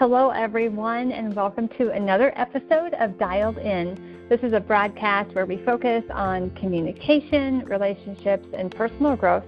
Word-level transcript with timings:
Hello, 0.00 0.30
everyone, 0.30 1.12
and 1.12 1.36
welcome 1.36 1.68
to 1.76 1.90
another 1.90 2.32
episode 2.34 2.94
of 2.94 3.18
Dialed 3.18 3.58
In. 3.58 4.26
This 4.30 4.40
is 4.40 4.54
a 4.54 4.58
broadcast 4.58 5.34
where 5.34 5.44
we 5.44 5.58
focus 5.58 6.02
on 6.10 6.48
communication, 6.52 7.66
relationships, 7.66 8.48
and 8.54 8.74
personal 8.74 9.14
growth 9.14 9.44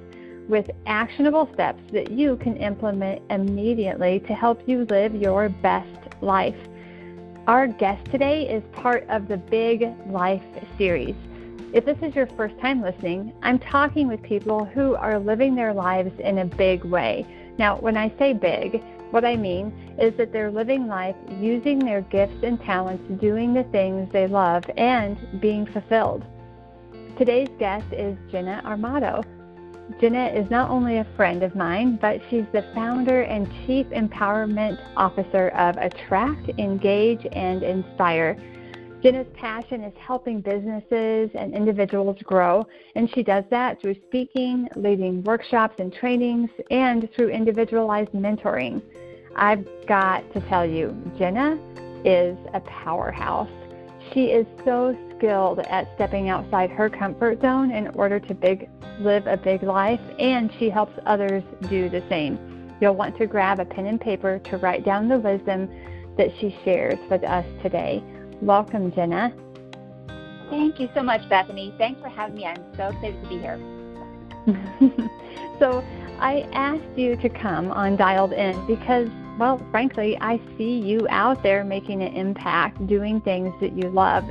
with 0.50 0.70
actionable 0.84 1.48
steps 1.54 1.80
that 1.92 2.10
you 2.10 2.36
can 2.36 2.58
implement 2.58 3.22
immediately 3.30 4.20
to 4.26 4.34
help 4.34 4.60
you 4.68 4.84
live 4.90 5.14
your 5.14 5.48
best 5.48 5.88
life. 6.20 6.68
Our 7.46 7.66
guest 7.66 8.04
today 8.10 8.46
is 8.46 8.62
part 8.72 9.06
of 9.08 9.28
the 9.28 9.38
Big 9.38 9.86
Life 10.06 10.44
series. 10.76 11.14
If 11.72 11.86
this 11.86 11.96
is 12.02 12.14
your 12.14 12.26
first 12.26 12.58
time 12.58 12.82
listening, 12.82 13.32
I'm 13.40 13.58
talking 13.58 14.06
with 14.06 14.22
people 14.22 14.66
who 14.66 14.96
are 14.96 15.18
living 15.18 15.54
their 15.54 15.72
lives 15.72 16.12
in 16.20 16.40
a 16.40 16.44
big 16.44 16.84
way. 16.84 17.26
Now, 17.56 17.78
when 17.78 17.96
I 17.96 18.12
say 18.18 18.34
big, 18.34 18.82
what 19.12 19.24
I 19.24 19.36
mean 19.36 19.94
is 20.00 20.16
that 20.16 20.32
they're 20.32 20.50
living 20.50 20.86
life 20.86 21.14
using 21.38 21.78
their 21.78 22.00
gifts 22.00 22.42
and 22.42 22.60
talents, 22.62 23.04
doing 23.20 23.52
the 23.52 23.64
things 23.64 24.10
they 24.10 24.26
love, 24.26 24.64
and 24.76 25.40
being 25.40 25.66
fulfilled. 25.66 26.24
Today's 27.18 27.50
guest 27.58 27.86
is 27.92 28.16
Jenna 28.30 28.62
Armato. 28.64 29.22
Jenna 30.00 30.28
is 30.28 30.50
not 30.50 30.70
only 30.70 30.96
a 30.96 31.06
friend 31.16 31.42
of 31.42 31.54
mine, 31.54 31.98
but 32.00 32.22
she's 32.30 32.46
the 32.52 32.64
founder 32.74 33.22
and 33.22 33.46
chief 33.66 33.86
empowerment 33.88 34.78
officer 34.96 35.48
of 35.50 35.76
Attract, 35.76 36.48
Engage, 36.58 37.26
and 37.32 37.62
Inspire. 37.62 38.38
Jenna's 39.02 39.26
passion 39.34 39.82
is 39.82 39.92
helping 39.98 40.40
businesses 40.40 41.28
and 41.34 41.54
individuals 41.54 42.16
grow, 42.22 42.64
and 42.94 43.10
she 43.12 43.24
does 43.24 43.42
that 43.50 43.80
through 43.80 43.96
speaking, 44.06 44.68
leading 44.76 45.24
workshops 45.24 45.74
and 45.78 45.92
trainings, 45.92 46.48
and 46.70 47.08
through 47.12 47.30
individualized 47.30 48.12
mentoring. 48.12 48.80
I've 49.34 49.66
got 49.88 50.32
to 50.34 50.40
tell 50.42 50.64
you, 50.64 50.94
Jenna 51.18 51.58
is 52.04 52.38
a 52.54 52.60
powerhouse. 52.60 53.50
She 54.12 54.26
is 54.26 54.46
so 54.64 54.96
skilled 55.16 55.58
at 55.60 55.88
stepping 55.96 56.28
outside 56.28 56.70
her 56.70 56.88
comfort 56.88 57.40
zone 57.40 57.72
in 57.72 57.88
order 57.88 58.20
to 58.20 58.34
big, 58.34 58.70
live 59.00 59.26
a 59.26 59.36
big 59.36 59.64
life, 59.64 60.00
and 60.20 60.52
she 60.60 60.70
helps 60.70 60.96
others 61.06 61.42
do 61.68 61.88
the 61.88 62.04
same. 62.08 62.38
You'll 62.80 62.94
want 62.94 63.18
to 63.18 63.26
grab 63.26 63.58
a 63.58 63.64
pen 63.64 63.86
and 63.86 64.00
paper 64.00 64.38
to 64.38 64.58
write 64.58 64.84
down 64.84 65.08
the 65.08 65.18
wisdom 65.18 65.68
that 66.16 66.30
she 66.38 66.56
shares 66.64 66.98
with 67.10 67.24
us 67.24 67.46
today. 67.62 68.00
Welcome, 68.42 68.92
Jenna. 68.92 69.32
Thank 70.50 70.80
you 70.80 70.88
so 70.94 71.02
much, 71.02 71.26
Bethany. 71.28 71.72
Thanks 71.78 72.00
for 72.00 72.08
having 72.08 72.34
me. 72.34 72.44
I'm 72.44 72.62
so 72.76 72.88
excited 72.88 73.22
to 73.22 73.28
be 73.28 73.38
here. 73.38 73.58
so, 75.60 75.84
I 76.18 76.48
asked 76.52 76.98
you 76.98 77.16
to 77.16 77.28
come 77.28 77.70
on 77.70 77.96
Dialed 77.96 78.32
In 78.32 78.66
because 78.66 79.08
well, 79.38 79.64
frankly, 79.70 80.18
I 80.20 80.40
see 80.58 80.78
you 80.78 81.06
out 81.08 81.42
there 81.42 81.64
making 81.64 82.02
an 82.02 82.14
impact, 82.14 82.84
doing 82.86 83.20
things 83.20 83.54
that 83.60 83.76
you 83.76 83.88
love. 83.88 84.24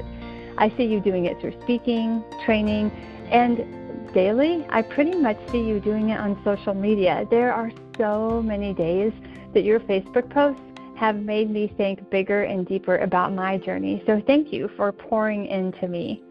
I 0.57 0.69
see 0.77 0.83
you 0.83 0.99
doing 0.99 1.25
it 1.25 1.39
through 1.39 1.59
speaking, 1.63 2.23
training, 2.45 2.91
and 3.31 4.13
daily, 4.13 4.65
I 4.69 4.81
pretty 4.81 5.15
much 5.15 5.37
see 5.51 5.61
you 5.61 5.79
doing 5.79 6.09
it 6.09 6.19
on 6.19 6.39
social 6.43 6.73
media. 6.73 7.25
There 7.29 7.53
are 7.53 7.71
so 7.97 8.41
many 8.41 8.73
days 8.73 9.13
that 9.53 9.63
your 9.63 9.79
Facebook 9.79 10.29
posts 10.29 10.61
have 11.01 11.17
made 11.17 11.49
me 11.49 11.67
think 11.77 12.09
bigger 12.09 12.43
and 12.43 12.65
deeper 12.65 12.97
about 12.99 13.33
my 13.33 13.57
journey. 13.57 14.03
So 14.05 14.21
thank 14.25 14.53
you 14.53 14.69
for 14.77 14.91
pouring 14.91 15.47
into 15.47 15.87
me. 15.87 16.23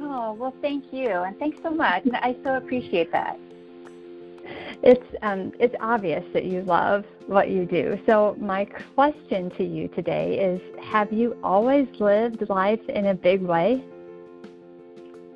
Oh, 0.00 0.32
well, 0.32 0.54
thank 0.60 0.92
you. 0.92 1.10
And 1.10 1.38
thanks 1.38 1.58
so 1.62 1.70
much. 1.70 2.02
I 2.14 2.34
so 2.42 2.56
appreciate 2.56 3.12
that 3.12 3.38
it's 4.82 5.06
um, 5.22 5.52
it's 5.60 5.74
obvious 5.80 6.24
that 6.32 6.44
you 6.44 6.62
love 6.62 7.04
what 7.26 7.50
you 7.50 7.64
do. 7.64 7.98
So 8.06 8.36
my 8.40 8.64
question 8.94 9.50
to 9.50 9.64
you 9.64 9.88
today 9.88 10.38
is: 10.38 10.60
Have 10.84 11.12
you 11.12 11.36
always 11.42 11.86
lived 12.00 12.48
life 12.48 12.80
in 12.88 13.06
a 13.06 13.14
big 13.14 13.42
way? 13.42 13.84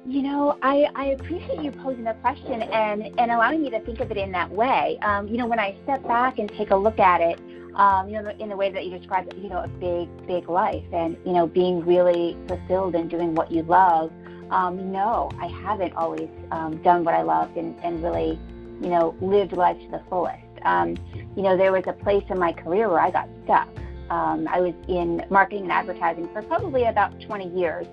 You 0.08 0.22
know, 0.22 0.56
I, 0.62 0.88
I 0.94 1.06
appreciate 1.06 1.62
you 1.62 1.72
posing 1.72 2.04
the 2.04 2.14
question 2.14 2.62
and, 2.62 3.02
and 3.18 3.32
allowing 3.32 3.62
me 3.62 3.70
to 3.70 3.80
think 3.80 3.98
of 3.98 4.12
it 4.12 4.16
in 4.16 4.30
that 4.30 4.48
way. 4.48 4.98
Um, 5.02 5.26
you 5.26 5.36
know, 5.36 5.48
when 5.48 5.58
I 5.58 5.76
step 5.82 6.06
back 6.06 6.38
and 6.38 6.48
take 6.48 6.70
a 6.70 6.76
look 6.76 7.00
at 7.00 7.20
it, 7.20 7.40
um, 7.76 8.08
you 8.08 8.20
know, 8.20 8.30
in 8.38 8.48
the 8.48 8.56
way 8.56 8.70
that 8.70 8.84
you 8.84 8.98
described, 8.98 9.32
you 9.34 9.48
know, 9.48 9.62
a 9.62 9.68
big, 9.68 10.08
big 10.26 10.48
life 10.48 10.84
and, 10.92 11.16
you 11.24 11.32
know, 11.32 11.46
being 11.46 11.84
really 11.84 12.36
fulfilled 12.48 12.94
and 12.94 13.08
doing 13.08 13.34
what 13.34 13.52
you 13.52 13.62
love. 13.62 14.10
Um, 14.50 14.92
no, 14.92 15.30
I 15.40 15.46
haven't 15.46 15.94
always 15.94 16.28
um, 16.50 16.80
done 16.82 17.04
what 17.04 17.14
I 17.14 17.22
loved 17.22 17.56
and, 17.56 17.78
and 17.84 18.02
really 18.02 18.38
you 18.80 18.88
know, 18.88 19.14
lived 19.20 19.52
life 19.52 19.78
to 19.80 19.88
the 19.90 20.02
fullest. 20.08 20.42
Um, 20.62 20.96
you 21.36 21.42
know, 21.42 21.56
there 21.56 21.72
was 21.72 21.84
a 21.86 21.92
place 21.92 22.24
in 22.28 22.38
my 22.38 22.52
career 22.52 22.88
where 22.88 23.00
I 23.00 23.10
got 23.10 23.28
stuck. 23.44 23.68
Um, 24.10 24.46
I 24.48 24.60
was 24.60 24.74
in 24.88 25.24
marketing 25.30 25.64
and 25.64 25.72
advertising 25.72 26.28
for 26.32 26.42
probably 26.42 26.84
about 26.84 27.20
20 27.20 27.48
years. 27.48 27.86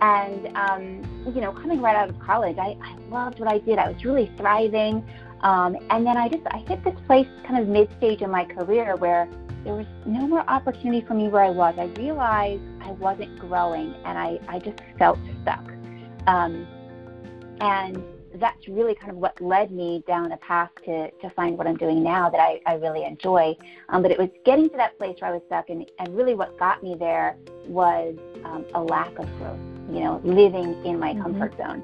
And, 0.00 0.56
um, 0.56 1.32
you 1.34 1.40
know, 1.40 1.52
coming 1.52 1.80
right 1.80 1.96
out 1.96 2.08
of 2.08 2.18
college, 2.20 2.56
I, 2.58 2.76
I 2.82 2.96
loved 3.10 3.40
what 3.40 3.48
I 3.48 3.58
did. 3.58 3.78
I 3.78 3.90
was 3.90 4.04
really 4.04 4.30
thriving. 4.36 5.04
Um, 5.40 5.76
and 5.90 6.06
then 6.06 6.16
I 6.16 6.28
just, 6.28 6.42
I 6.50 6.58
hit 6.58 6.84
this 6.84 6.94
place 7.06 7.26
kind 7.46 7.62
of 7.62 7.68
mid 7.68 7.88
stage 7.98 8.22
in 8.22 8.30
my 8.30 8.44
career 8.44 8.96
where 8.96 9.28
there 9.64 9.74
was 9.74 9.86
no 10.06 10.26
more 10.26 10.48
opportunity 10.48 11.04
for 11.06 11.14
me 11.14 11.28
where 11.28 11.42
I 11.42 11.50
was. 11.50 11.74
I 11.78 11.86
realized 12.00 12.62
I 12.80 12.92
wasn't 12.92 13.38
growing 13.38 13.94
and 14.04 14.18
I, 14.18 14.38
I 14.48 14.58
just 14.58 14.78
felt 14.98 15.18
stuck. 15.42 15.64
Um, 16.26 16.66
and 17.60 18.02
that's 18.34 18.68
really 18.68 18.94
kind 18.94 19.10
of 19.10 19.16
what 19.16 19.40
led 19.40 19.70
me 19.70 20.04
down 20.06 20.32
a 20.32 20.36
path 20.38 20.70
to, 20.84 21.10
to 21.10 21.30
find 21.30 21.56
what 21.56 21.66
I'm 21.66 21.76
doing 21.76 22.02
now 22.02 22.30
that 22.30 22.40
I, 22.40 22.60
I 22.66 22.74
really 22.74 23.04
enjoy. 23.04 23.56
Um, 23.88 24.02
but 24.02 24.10
it 24.10 24.18
was 24.18 24.28
getting 24.44 24.68
to 24.70 24.76
that 24.76 24.98
place 24.98 25.16
where 25.20 25.30
I 25.30 25.34
was 25.34 25.42
stuck, 25.46 25.70
and, 25.70 25.90
and 25.98 26.16
really 26.16 26.34
what 26.34 26.58
got 26.58 26.82
me 26.82 26.94
there 26.98 27.36
was 27.66 28.16
um, 28.44 28.64
a 28.74 28.82
lack 28.82 29.18
of 29.18 29.26
growth, 29.38 29.58
you 29.88 30.00
know, 30.00 30.20
living 30.24 30.84
in 30.84 30.98
my 30.98 31.12
mm-hmm. 31.12 31.22
comfort 31.22 31.56
zone. 31.56 31.82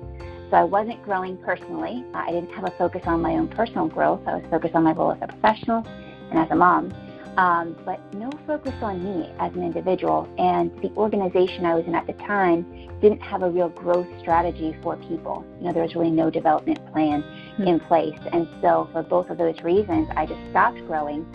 So 0.50 0.56
I 0.56 0.64
wasn't 0.64 1.02
growing 1.02 1.36
personally. 1.38 2.04
I 2.14 2.30
didn't 2.30 2.50
have 2.50 2.64
a 2.64 2.70
focus 2.72 3.02
on 3.06 3.22
my 3.22 3.32
own 3.32 3.48
personal 3.48 3.88
growth. 3.88 4.20
I 4.26 4.36
was 4.36 4.44
focused 4.50 4.74
on 4.74 4.84
my 4.84 4.92
role 4.92 5.12
as 5.12 5.18
a 5.22 5.26
professional 5.26 5.84
and 6.30 6.38
as 6.38 6.50
a 6.50 6.54
mom 6.54 6.92
um, 7.36 7.76
but 7.84 8.00
no 8.14 8.30
focus 8.46 8.74
on 8.80 9.02
me 9.02 9.32
as 9.38 9.52
an 9.54 9.62
individual. 9.62 10.28
And 10.38 10.70
the 10.82 10.90
organization 10.96 11.64
I 11.64 11.74
was 11.74 11.84
in 11.86 11.94
at 11.94 12.06
the 12.06 12.12
time 12.14 12.62
didn't 13.00 13.20
have 13.20 13.42
a 13.42 13.50
real 13.50 13.68
growth 13.68 14.06
strategy 14.20 14.76
for 14.82 14.96
people. 14.96 15.44
You 15.58 15.66
know, 15.66 15.72
there 15.72 15.82
was 15.82 15.94
really 15.94 16.10
no 16.10 16.30
development 16.30 16.84
plan 16.92 17.22
mm-hmm. 17.22 17.66
in 17.66 17.80
place. 17.80 18.18
And 18.32 18.48
so, 18.60 18.88
for 18.92 19.02
both 19.02 19.30
of 19.30 19.38
those 19.38 19.60
reasons, 19.62 20.08
I 20.16 20.26
just 20.26 20.40
stopped 20.50 20.78
growing. 20.86 21.26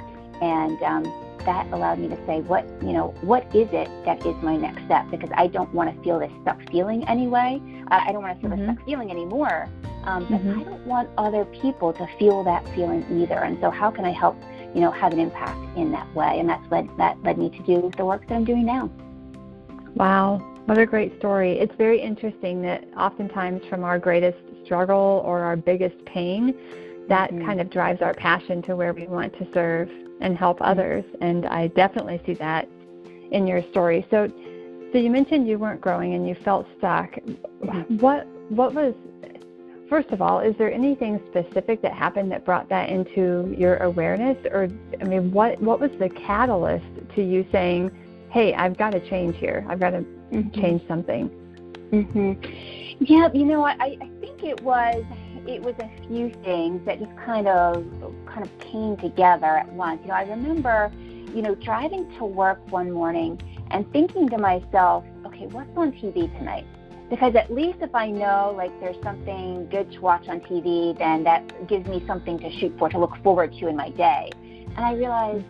And 0.41 0.81
um, 0.83 1.03
that 1.49 1.65
allowed 1.73 1.99
me 1.99 2.07
to 2.07 2.25
say, 2.25 2.41
what, 2.41 2.63
you 2.81 2.93
know, 2.93 3.07
what 3.21 3.43
is 3.55 3.67
it 3.71 3.89
that 4.05 4.23
is 4.25 4.35
my 4.43 4.55
next 4.55 4.85
step? 4.85 5.09
Because 5.09 5.29
I 5.35 5.47
don't 5.47 5.73
want 5.73 5.95
to 5.95 6.03
feel 6.03 6.19
this 6.19 6.31
stuck 6.43 6.59
feeling 6.69 7.07
anyway. 7.07 7.59
Uh, 7.91 8.01
I 8.05 8.11
don't 8.11 8.21
want 8.21 8.35
to 8.35 8.41
feel 8.41 8.55
mm-hmm. 8.55 8.67
this 8.67 8.75
stuck 8.75 8.85
feeling 8.85 9.09
anymore. 9.11 9.67
Um, 10.05 10.25
but 10.29 10.39
mm-hmm. 10.39 10.59
I 10.59 10.63
don't 10.63 10.87
want 10.87 11.09
other 11.17 11.45
people 11.45 11.91
to 11.93 12.07
feel 12.17 12.43
that 12.43 12.63
feeling 12.75 13.05
either. 13.19 13.39
And 13.39 13.59
so, 13.59 13.69
how 13.69 13.91
can 13.91 14.05
I 14.05 14.11
help 14.11 14.37
you 14.73 14.81
know, 14.81 14.91
have 14.91 15.13
an 15.13 15.19
impact 15.19 15.77
in 15.77 15.91
that 15.91 16.13
way. 16.15 16.39
And 16.39 16.49
that's 16.49 16.71
led 16.71 16.89
that 16.97 17.21
led 17.23 17.37
me 17.37 17.49
to 17.49 17.63
do 17.63 17.91
the 17.97 18.05
work 18.05 18.27
that 18.27 18.35
I'm 18.35 18.45
doing 18.45 18.65
now. 18.65 18.89
Wow, 19.95 20.37
what 20.65 20.77
a 20.77 20.85
great 20.85 21.17
story. 21.17 21.59
It's 21.59 21.73
very 21.75 21.99
interesting 21.99 22.61
that 22.61 22.85
oftentimes 22.95 23.65
from 23.65 23.83
our 23.83 23.97
greatest 23.97 24.37
struggle 24.63 25.23
or 25.25 25.39
our 25.39 25.55
biggest 25.55 26.03
pain, 26.05 26.53
that 27.09 27.31
mm-hmm. 27.31 27.45
kind 27.45 27.59
of 27.59 27.69
drives 27.69 28.01
our 28.01 28.13
passion 28.13 28.61
to 28.63 28.75
where 28.75 28.93
we 28.93 29.07
want 29.07 29.33
to 29.39 29.47
serve 29.53 29.89
and 30.21 30.37
help 30.37 30.57
others. 30.61 31.03
And 31.21 31.45
I 31.45 31.67
definitely 31.67 32.21
see 32.25 32.33
that 32.35 32.67
in 33.31 33.45
your 33.45 33.61
story. 33.71 34.05
So 34.09 34.31
so 34.91 34.97
you 34.97 35.11
mentioned 35.11 35.47
you 35.47 35.59
weren't 35.59 35.81
growing 35.81 36.13
and 36.15 36.27
you 36.27 36.35
felt 36.35 36.65
stuck. 36.77 37.15
What 37.99 38.25
what 38.49 38.73
was 38.73 38.95
first 39.89 40.09
of 40.09 40.21
all, 40.21 40.39
is 40.39 40.55
there 40.57 40.71
anything 40.71 41.19
specific 41.29 41.81
that 41.81 41.93
happened 41.93 42.31
that 42.31 42.45
brought 42.45 42.69
that 42.69 42.89
into 42.89 43.53
your 43.57 43.77
awareness, 43.77 44.37
or 44.51 44.69
I 45.01 45.03
mean, 45.03 45.31
what 45.31 45.61
what 45.61 45.79
was 45.79 45.91
the 45.99 46.09
catalyst 46.09 46.85
to 47.15 47.23
you 47.23 47.45
saying, 47.51 47.91
"Hey, 48.29 48.53
I've 48.53 48.77
got 48.77 48.91
to 48.91 49.09
change 49.09 49.35
here. 49.37 49.65
I've 49.67 49.79
got 49.79 49.91
to 49.91 49.99
mm-hmm. 50.31 50.61
change 50.61 50.87
something." 50.87 51.29
Mm-hmm. 51.91 53.03
Yeah, 53.03 53.29
you 53.33 53.45
know? 53.45 53.63
I, 53.63 53.97
I 54.01 54.09
think 54.19 54.43
it 54.43 54.61
was 54.61 55.03
it 55.47 55.61
was 55.61 55.75
a 55.79 55.89
few 56.07 56.29
things 56.43 56.85
that 56.85 56.99
just 56.99 57.15
kind 57.17 57.47
of 57.47 57.85
kind 58.25 58.43
of 58.43 58.59
came 58.59 58.97
together 58.97 59.45
at 59.45 59.71
once. 59.73 60.01
You 60.01 60.09
know, 60.09 60.15
I 60.15 60.23
remember, 60.23 60.91
you 61.33 61.41
know, 61.41 61.55
driving 61.55 62.11
to 62.17 62.25
work 62.25 62.59
one 62.71 62.91
morning 62.91 63.39
and 63.71 63.91
thinking 63.91 64.29
to 64.29 64.37
myself, 64.37 65.03
"Okay, 65.25 65.47
what's 65.47 65.75
on 65.77 65.91
TV 65.91 66.27
tonight?" 66.37 66.65
because 67.09 67.35
at 67.35 67.51
least 67.51 67.79
if 67.81 67.93
I 67.95 68.11
know 68.11 68.53
like 68.55 68.77
there's 68.79 69.01
something 69.03 69.67
good 69.69 69.91
to 69.93 70.01
watch 70.01 70.27
on 70.27 70.41
TV, 70.41 70.97
then 70.97 71.23
that 71.23 71.67
gives 71.67 71.87
me 71.87 72.03
something 72.05 72.37
to 72.39 72.51
shoot 72.51 72.77
for, 72.77 72.87
to 72.89 72.99
look 72.99 73.15
forward 73.23 73.53
to 73.53 73.67
in 73.67 73.75
my 73.75 73.89
day. 73.89 74.31
And 74.75 74.85
I 74.85 74.93
realized, 74.93 75.45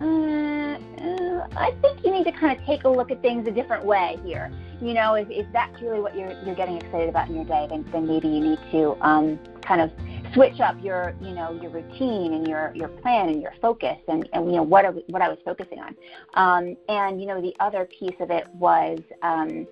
uh, 0.00 0.04
uh, 0.04 1.48
I 1.56 1.74
think 1.80 2.04
you 2.04 2.10
need 2.10 2.24
to 2.24 2.32
kind 2.32 2.58
of 2.58 2.64
take 2.66 2.84
a 2.84 2.88
look 2.88 3.10
at 3.10 3.22
things 3.22 3.46
a 3.46 3.50
different 3.50 3.84
way 3.84 4.18
here. 4.24 4.52
You 4.80 4.94
know, 4.94 5.14
if, 5.14 5.28
if 5.30 5.46
that's 5.52 5.80
really 5.80 6.00
what 6.00 6.16
you're 6.16 6.32
you're 6.44 6.54
getting 6.54 6.76
excited 6.76 7.08
about 7.08 7.28
in 7.28 7.36
your 7.36 7.44
day, 7.44 7.66
then, 7.70 7.88
then 7.92 8.06
maybe 8.06 8.28
you 8.28 8.40
need 8.40 8.58
to 8.72 8.96
um, 9.00 9.38
kind 9.62 9.80
of 9.80 9.90
switch 10.34 10.60
up 10.60 10.82
your 10.82 11.14
you 11.20 11.32
know 11.32 11.52
your 11.60 11.70
routine 11.70 12.32
and 12.34 12.48
your 12.48 12.72
your 12.74 12.88
plan 12.88 13.28
and 13.28 13.42
your 13.42 13.52
focus 13.60 13.98
and, 14.08 14.28
and 14.32 14.46
you 14.46 14.52
know 14.52 14.62
what 14.62 14.84
I, 14.84 14.88
what 14.88 15.20
I 15.20 15.28
was 15.28 15.38
focusing 15.44 15.78
on 15.78 15.94
um, 16.34 16.76
and 16.88 17.20
you 17.20 17.26
know 17.26 17.40
the 17.40 17.54
other 17.60 17.84
piece 17.84 18.16
of 18.18 18.30
it 18.30 18.48
was 18.54 18.98
um, 19.22 19.66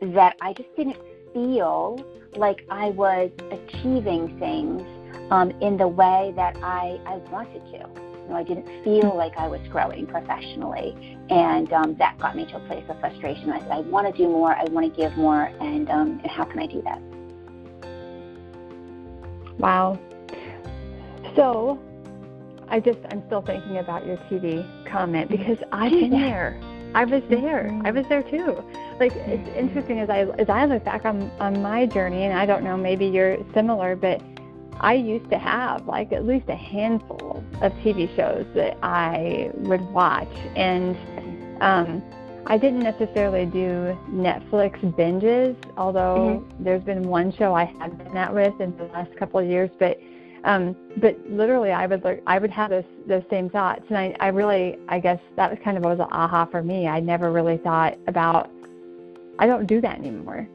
that 0.00 0.36
I 0.40 0.52
just 0.52 0.74
didn't 0.76 0.98
feel 1.32 2.04
like 2.36 2.64
I 2.70 2.90
was 2.90 3.30
achieving 3.50 4.38
things 4.38 4.82
um, 5.30 5.50
in 5.60 5.76
the 5.76 5.88
way 5.88 6.32
that 6.36 6.56
I, 6.62 7.00
I 7.06 7.16
wanted 7.30 7.64
to. 7.72 8.07
Know, 8.28 8.36
I 8.36 8.42
didn't 8.42 8.66
feel 8.84 9.16
like 9.16 9.36
I 9.36 9.48
was 9.48 9.60
growing 9.68 10.06
professionally, 10.06 11.18
and 11.30 11.72
um, 11.72 11.94
that 11.96 12.18
got 12.18 12.36
me 12.36 12.44
to 12.46 12.56
a 12.56 12.60
place 12.60 12.84
of 12.88 13.00
frustration. 13.00 13.50
I 13.50 13.60
said, 13.60 13.70
I 13.70 13.80
want 13.80 14.06
to 14.06 14.12
do 14.12 14.28
more, 14.28 14.54
I 14.54 14.64
want 14.64 14.92
to 14.92 15.00
give 15.00 15.16
more, 15.16 15.44
and, 15.60 15.88
um, 15.90 16.20
and 16.22 16.30
how 16.30 16.44
can 16.44 16.58
I 16.58 16.66
do 16.66 16.82
that? 16.82 17.00
Wow. 19.58 19.98
So, 21.34 21.78
I 22.70 22.80
just 22.80 22.98
I'm 23.10 23.24
still 23.26 23.42
thinking 23.42 23.78
about 23.78 24.06
your 24.06 24.16
TV 24.30 24.66
comment 24.84 25.30
because 25.30 25.58
I've 25.72 25.92
been 25.92 26.10
there. 26.10 26.60
I 26.94 27.04
was 27.04 27.22
there. 27.28 27.78
I 27.84 27.90
was 27.90 28.06
there 28.08 28.22
too. 28.22 28.62
Like 28.98 29.12
it's 29.14 29.48
interesting 29.56 30.00
as 30.00 30.10
I 30.10 30.20
as 30.38 30.48
I 30.48 30.64
look 30.64 30.84
back 30.84 31.04
on 31.04 31.30
on 31.40 31.62
my 31.62 31.86
journey, 31.86 32.24
and 32.24 32.38
I 32.38 32.46
don't 32.46 32.62
know, 32.62 32.76
maybe 32.76 33.06
you're 33.06 33.38
similar, 33.54 33.96
but 33.96 34.20
I 34.80 34.94
used 34.94 35.30
to 35.30 35.38
have 35.38 35.86
like 35.86 36.12
at 36.12 36.26
least 36.26 36.48
a 36.48 36.54
handful 36.54 37.42
of 37.60 37.72
TV 37.74 38.14
shows 38.14 38.46
that 38.54 38.76
I 38.82 39.50
would 39.54 39.82
watch, 39.90 40.28
and 40.56 40.96
um, 41.60 42.02
I 42.46 42.56
didn't 42.56 42.80
necessarily 42.80 43.44
do 43.46 43.98
Netflix 44.10 44.80
binges, 44.94 45.56
although 45.76 46.42
mm-hmm. 46.42 46.64
there's 46.64 46.82
been 46.82 47.02
one 47.08 47.32
show 47.32 47.54
I 47.54 47.64
have 47.64 47.98
done 47.98 48.14
that 48.14 48.34
with 48.34 48.60
in 48.60 48.76
the 48.76 48.84
last 48.84 49.14
couple 49.16 49.40
of 49.40 49.46
years, 49.46 49.70
but 49.78 49.98
um, 50.44 50.76
but 50.98 51.18
literally, 51.28 51.72
I 51.72 51.86
would 51.86 52.04
look, 52.04 52.20
I 52.26 52.38
would 52.38 52.50
have 52.50 52.70
those 52.70 52.84
those 53.06 53.24
same 53.28 53.50
thoughts, 53.50 53.82
and 53.88 53.98
I, 53.98 54.16
I 54.20 54.28
really, 54.28 54.78
I 54.88 55.00
guess 55.00 55.20
that 55.36 55.50
was 55.50 55.58
kind 55.64 55.76
of 55.76 55.84
was 55.84 55.98
an 55.98 56.06
aha 56.10 56.46
for 56.46 56.62
me. 56.62 56.86
I 56.86 57.00
never 57.00 57.30
really 57.30 57.58
thought 57.58 57.98
about. 58.06 58.50
I 59.40 59.46
don't 59.46 59.66
do 59.66 59.80
that 59.80 59.98
anymore, 59.98 60.48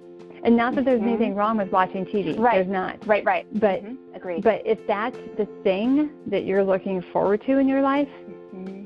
and 0.44 0.57
not 0.57 0.75
that 0.75 0.86
there's 0.86 1.00
mm-hmm. 1.00 1.10
anything 1.10 1.36
wrong 1.36 1.57
with 1.57 1.72
watching 1.72 2.06
TV. 2.06 2.38
Right. 2.38 2.56
There's 2.56 2.68
not. 2.68 3.06
Right. 3.07 3.24
Right. 3.24 3.48
But 3.60 3.84
mm-hmm. 3.84 4.16
agreed. 4.16 4.44
But 4.44 4.62
if 4.66 4.86
that's 4.88 5.18
the 5.38 5.48
thing 5.63 6.12
that 6.28 6.45
you're 6.45 6.63
looking 6.63 7.01
forward 7.01 7.42
to 7.45 7.57
in 7.57 7.68
your 7.68 7.81
life, 7.81 8.10
mm-hmm. 8.54 8.84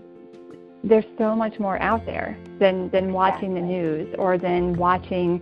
there's 0.83 1.05
so 1.17 1.35
much 1.35 1.59
more 1.59 1.81
out 1.81 2.05
there 2.05 2.37
than 2.59 2.89
than 2.89 3.11
watching 3.11 3.57
exactly. 3.57 3.61
the 3.61 3.67
news 3.67 4.15
or 4.19 4.37
than 4.37 4.73
watching 4.73 5.41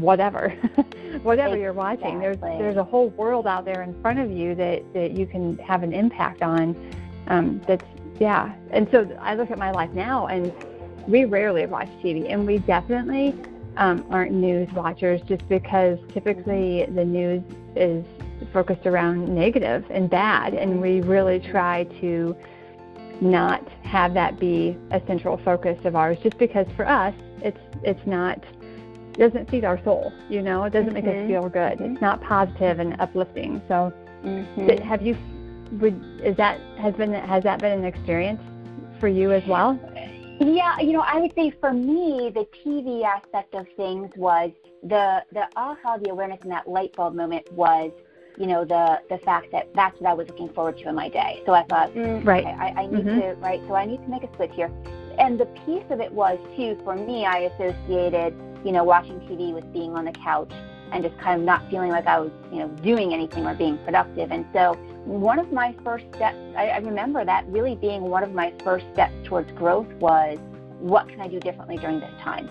whatever 0.00 0.48
whatever 1.22 1.48
exactly. 1.48 1.60
you're 1.60 1.74
watching 1.74 2.18
there's 2.18 2.38
there's 2.40 2.78
a 2.78 2.84
whole 2.84 3.10
world 3.10 3.46
out 3.46 3.66
there 3.66 3.82
in 3.82 4.00
front 4.00 4.18
of 4.18 4.30
you 4.30 4.54
that 4.54 4.82
that 4.94 5.10
you 5.10 5.26
can 5.26 5.58
have 5.58 5.82
an 5.82 5.92
impact 5.92 6.40
on 6.40 6.74
um 7.26 7.60
that's 7.66 7.84
yeah 8.18 8.54
and 8.70 8.88
so 8.90 9.06
i 9.20 9.34
look 9.34 9.50
at 9.50 9.58
my 9.58 9.70
life 9.70 9.90
now 9.90 10.26
and 10.28 10.50
we 11.06 11.26
rarely 11.26 11.66
watch 11.66 11.88
tv 12.02 12.32
and 12.32 12.46
we 12.46 12.56
definitely 12.60 13.34
um, 13.78 14.04
aren't 14.10 14.32
news 14.32 14.68
watchers 14.74 15.20
just 15.22 15.48
because 15.48 15.98
typically 16.12 16.86
the 16.94 17.04
news 17.04 17.42
is 17.74 18.04
focused 18.52 18.86
around 18.86 19.28
negative 19.34 19.84
and 19.90 20.10
bad 20.10 20.54
and 20.54 20.80
we 20.80 21.00
really 21.00 21.40
try 21.40 21.84
to 22.00 22.36
not 23.20 23.66
have 23.82 24.14
that 24.14 24.38
be 24.38 24.76
a 24.90 25.00
central 25.06 25.38
focus 25.38 25.78
of 25.84 25.96
ours 25.96 26.18
just 26.22 26.38
because 26.38 26.66
for 26.76 26.86
us 26.86 27.14
it's 27.42 27.58
it's 27.82 28.06
not 28.06 28.38
doesn't 29.18 29.50
feed 29.50 29.64
our 29.64 29.82
soul. 29.84 30.12
You 30.30 30.42
know, 30.42 30.64
it 30.64 30.72
doesn't 30.72 30.94
mm-hmm. 30.94 30.94
make 30.94 31.04
us 31.04 31.10
mm-hmm. 31.10 31.28
feel 31.28 31.48
good. 31.48 31.78
Mm-hmm. 31.78 31.92
It's 31.92 32.00
not 32.00 32.22
positive 32.22 32.78
and 32.78 32.98
uplifting. 33.00 33.60
So, 33.68 33.92
mm-hmm. 34.24 34.82
have 34.86 35.02
you? 35.02 35.16
Would 35.80 36.22
is 36.24 36.36
that 36.38 36.60
has 36.78 36.94
been 36.94 37.12
has 37.12 37.42
that 37.42 37.60
been 37.60 37.78
an 37.78 37.84
experience 37.84 38.40
for 39.00 39.08
you 39.08 39.32
as 39.32 39.46
well? 39.46 39.78
Yeah, 40.40 40.78
you 40.80 40.92
know, 40.92 41.00
I 41.00 41.18
would 41.20 41.34
say 41.34 41.52
for 41.60 41.72
me, 41.72 42.30
the 42.32 42.46
TV 42.64 43.04
aspect 43.04 43.54
of 43.54 43.66
things 43.76 44.10
was 44.16 44.50
the 44.82 45.24
the 45.32 45.48
aha, 45.56 45.98
the 45.98 46.10
awareness, 46.10 46.38
and 46.42 46.52
that 46.52 46.68
light 46.68 46.94
bulb 46.94 47.14
moment 47.14 47.50
was, 47.52 47.90
you 48.36 48.46
know, 48.46 48.64
the 48.64 49.00
the 49.10 49.18
fact 49.18 49.50
that 49.52 49.74
that's 49.74 50.00
what 50.00 50.10
I 50.10 50.14
was 50.14 50.28
looking 50.28 50.48
forward 50.50 50.78
to 50.78 50.88
in 50.88 50.94
my 50.94 51.08
day. 51.08 51.42
So 51.46 51.52
I 51.52 51.64
thought, 51.64 51.92
mm, 51.94 52.24
right, 52.24 52.44
okay, 52.44 52.54
I, 52.54 52.82
I 52.82 52.86
need 52.86 53.04
mm-hmm. 53.04 53.20
to 53.20 53.34
right. 53.34 53.60
So 53.66 53.74
I 53.74 53.84
need 53.84 54.02
to 54.02 54.08
make 54.08 54.22
a 54.22 54.36
switch 54.36 54.52
here. 54.54 54.70
And 55.18 55.38
the 55.38 55.46
piece 55.66 55.84
of 55.90 56.00
it 56.00 56.12
was 56.12 56.38
too 56.56 56.78
for 56.84 56.94
me, 56.94 57.26
I 57.26 57.50
associated 57.50 58.34
you 58.64 58.72
know, 58.72 58.84
watching 58.84 59.20
TV 59.20 59.54
with 59.54 59.70
being 59.72 59.94
on 59.94 60.04
the 60.04 60.12
couch 60.12 60.52
and 60.92 61.02
just 61.02 61.18
kind 61.18 61.40
of 61.40 61.46
not 61.46 61.68
feeling 61.70 61.90
like 61.90 62.06
I 62.06 62.18
was, 62.18 62.30
you 62.52 62.58
know, 62.58 62.68
doing 62.82 63.12
anything 63.12 63.46
or 63.46 63.54
being 63.54 63.78
productive. 63.78 64.30
And 64.30 64.44
so 64.52 64.74
one 65.04 65.38
of 65.38 65.52
my 65.52 65.74
first 65.84 66.04
steps, 66.14 66.36
I, 66.56 66.68
I 66.68 66.78
remember 66.78 67.24
that 67.24 67.46
really 67.48 67.74
being 67.76 68.02
one 68.02 68.22
of 68.22 68.32
my 68.32 68.52
first 68.64 68.86
steps 68.92 69.14
towards 69.24 69.50
growth 69.52 69.90
was 69.94 70.38
what 70.80 71.08
can 71.08 71.20
I 71.20 71.28
do 71.28 71.40
differently 71.40 71.76
during 71.76 72.00
this 72.00 72.12
time? 72.20 72.48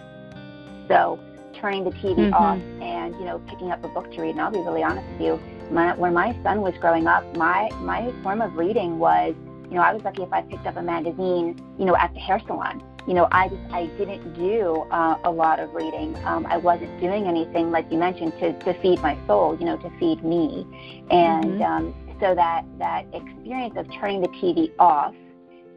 So 0.87 1.19
turning 1.53 1.83
the 1.83 1.91
TV 1.91 2.15
mm-hmm. 2.15 2.33
off 2.33 2.59
and, 2.81 3.15
you 3.15 3.25
know, 3.25 3.39
picking 3.47 3.71
up 3.71 3.83
a 3.83 3.87
book 3.87 4.11
to 4.13 4.21
read. 4.21 4.31
And 4.31 4.41
I'll 4.41 4.51
be 4.51 4.59
really 4.59 4.83
honest 4.83 5.07
with 5.13 5.21
you, 5.21 5.39
my, 5.71 5.93
when 5.95 6.13
my 6.13 6.37
son 6.43 6.61
was 6.61 6.73
growing 6.79 7.07
up, 7.07 7.23
my, 7.35 7.69
my 7.81 8.13
form 8.23 8.41
of 8.41 8.55
reading 8.55 8.99
was, 8.99 9.35
you 9.69 9.75
know, 9.75 9.81
I 9.81 9.93
was 9.93 10.03
lucky 10.03 10.23
if 10.23 10.31
I 10.31 10.43
picked 10.43 10.65
up 10.65 10.77
a 10.77 10.81
magazine, 10.81 11.59
you 11.77 11.85
know, 11.85 11.95
at 11.97 12.13
the 12.13 12.19
hair 12.19 12.41
salon 12.45 12.83
you 13.07 13.13
know, 13.13 13.27
I 13.31 13.47
just 13.47 13.61
I 13.71 13.85
didn't 13.97 14.33
do 14.33 14.85
uh, 14.91 15.17
a 15.23 15.31
lot 15.31 15.59
of 15.59 15.73
reading. 15.73 16.15
Um, 16.25 16.45
I 16.45 16.57
wasn't 16.57 16.99
doing 16.99 17.25
anything 17.25 17.71
like 17.71 17.89
you 17.89 17.97
mentioned 17.97 18.33
to 18.39 18.51
to 18.59 18.73
feed 18.81 19.01
my 19.01 19.17
soul, 19.25 19.57
you 19.57 19.65
know, 19.65 19.77
to 19.77 19.89
feed 19.97 20.23
me, 20.23 20.67
and 21.09 21.45
mm-hmm. 21.45 21.63
um, 21.63 21.95
so 22.19 22.35
that 22.35 22.65
that 22.79 23.05
experience 23.13 23.75
of 23.77 23.87
turning 23.93 24.21
the 24.21 24.27
TV 24.29 24.71
off 24.77 25.15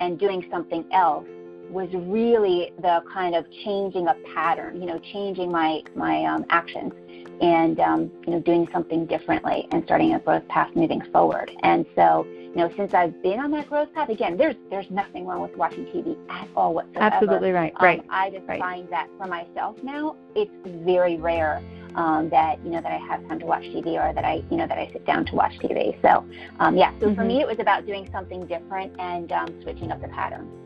and 0.01 0.19
doing 0.19 0.45
something 0.51 0.85
else 0.93 1.27
was 1.71 1.89
really 1.93 2.73
the 2.81 3.03
kind 3.13 3.35
of 3.35 3.45
changing 3.65 4.09
a 4.09 4.15
pattern, 4.35 4.81
you 4.81 4.87
know, 4.87 4.99
changing 4.99 5.51
my 5.51 5.83
my 5.95 6.25
um, 6.25 6.45
actions 6.51 6.93
and 7.41 7.81
um, 7.81 8.11
you 8.27 8.33
know 8.33 8.41
doing 8.41 8.69
something 8.73 9.07
differently 9.07 9.67
and 9.71 9.85
starting 9.85 10.15
a 10.15 10.19
growth 10.19 10.47
path 10.49 10.75
moving 10.75 11.01
forward. 11.13 11.51
And 11.63 11.87
so 11.95 12.27
you 12.29 12.57
know, 12.57 12.73
since 12.77 12.95
I've 12.95 13.23
been 13.23 13.39
on 13.39 13.53
that 13.53 13.69
growth 13.69 13.93
path, 13.95 14.09
again, 14.09 14.37
there's 14.37 14.57
there's 14.71 14.91
nothing 14.91 15.27
wrong 15.27 15.41
with 15.41 15.57
watching 15.57 15.85
TV 15.87 16.17
at 16.29 16.49
all 16.57 16.75
whatsoever. 16.75 17.15
Absolutely 17.15 17.53
right. 17.53 17.73
Um, 17.77 17.85
right. 17.85 18.05
I 18.11 18.31
just 18.31 18.47
right. 18.49 18.59
find 18.59 18.89
that 18.91 19.09
for 19.19 19.27
myself 19.27 19.77
now, 19.83 20.17
it's 20.35 20.51
very 20.85 21.17
rare 21.17 21.63
um, 21.95 22.29
that 22.31 22.59
you 22.65 22.71
know 22.71 22.81
that 22.81 22.93
I 22.93 22.99
have 22.99 23.27
time 23.29 23.39
to 23.41 23.47
watch 23.47 23.63
TV 23.65 23.89
or 24.03 24.13
that 24.13 24.25
I 24.25 24.43
you 24.51 24.57
know 24.57 24.67
that 24.67 24.79
I 24.79 24.91
sit 24.93 25.07
down 25.07 25.25
to 25.27 25.35
watch 25.35 25.57
TV. 25.59 26.01
So 26.03 26.27
um, 26.59 26.77
yeah, 26.77 26.93
so 26.99 27.07
mm-hmm. 27.07 27.15
for 27.15 27.25
me, 27.25 27.41
it 27.41 27.47
was 27.47 27.61
about 27.61 27.87
doing 27.87 28.09
something 28.11 28.47
different 28.47 28.99
and 28.99 29.31
um, 29.33 29.63
switching 29.63 29.93
up 29.93 30.01
the 30.01 30.09
pattern. 30.09 30.60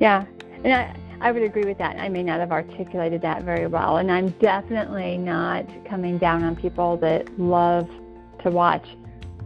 Yeah, 0.00 0.24
and 0.64 0.72
I. 0.72 0.96
I 1.22 1.32
would 1.32 1.42
agree 1.42 1.64
with 1.64 1.76
that. 1.76 1.98
I 1.98 2.08
may 2.08 2.22
not 2.22 2.40
have 2.40 2.50
articulated 2.50 3.20
that 3.20 3.42
very 3.42 3.66
well, 3.66 3.98
and 3.98 4.10
I'm 4.10 4.30
definitely 4.40 5.18
not 5.18 5.66
coming 5.84 6.16
down 6.16 6.42
on 6.42 6.56
people 6.56 6.96
that 6.96 7.38
love 7.38 7.90
to 8.42 8.50
watch 8.50 8.86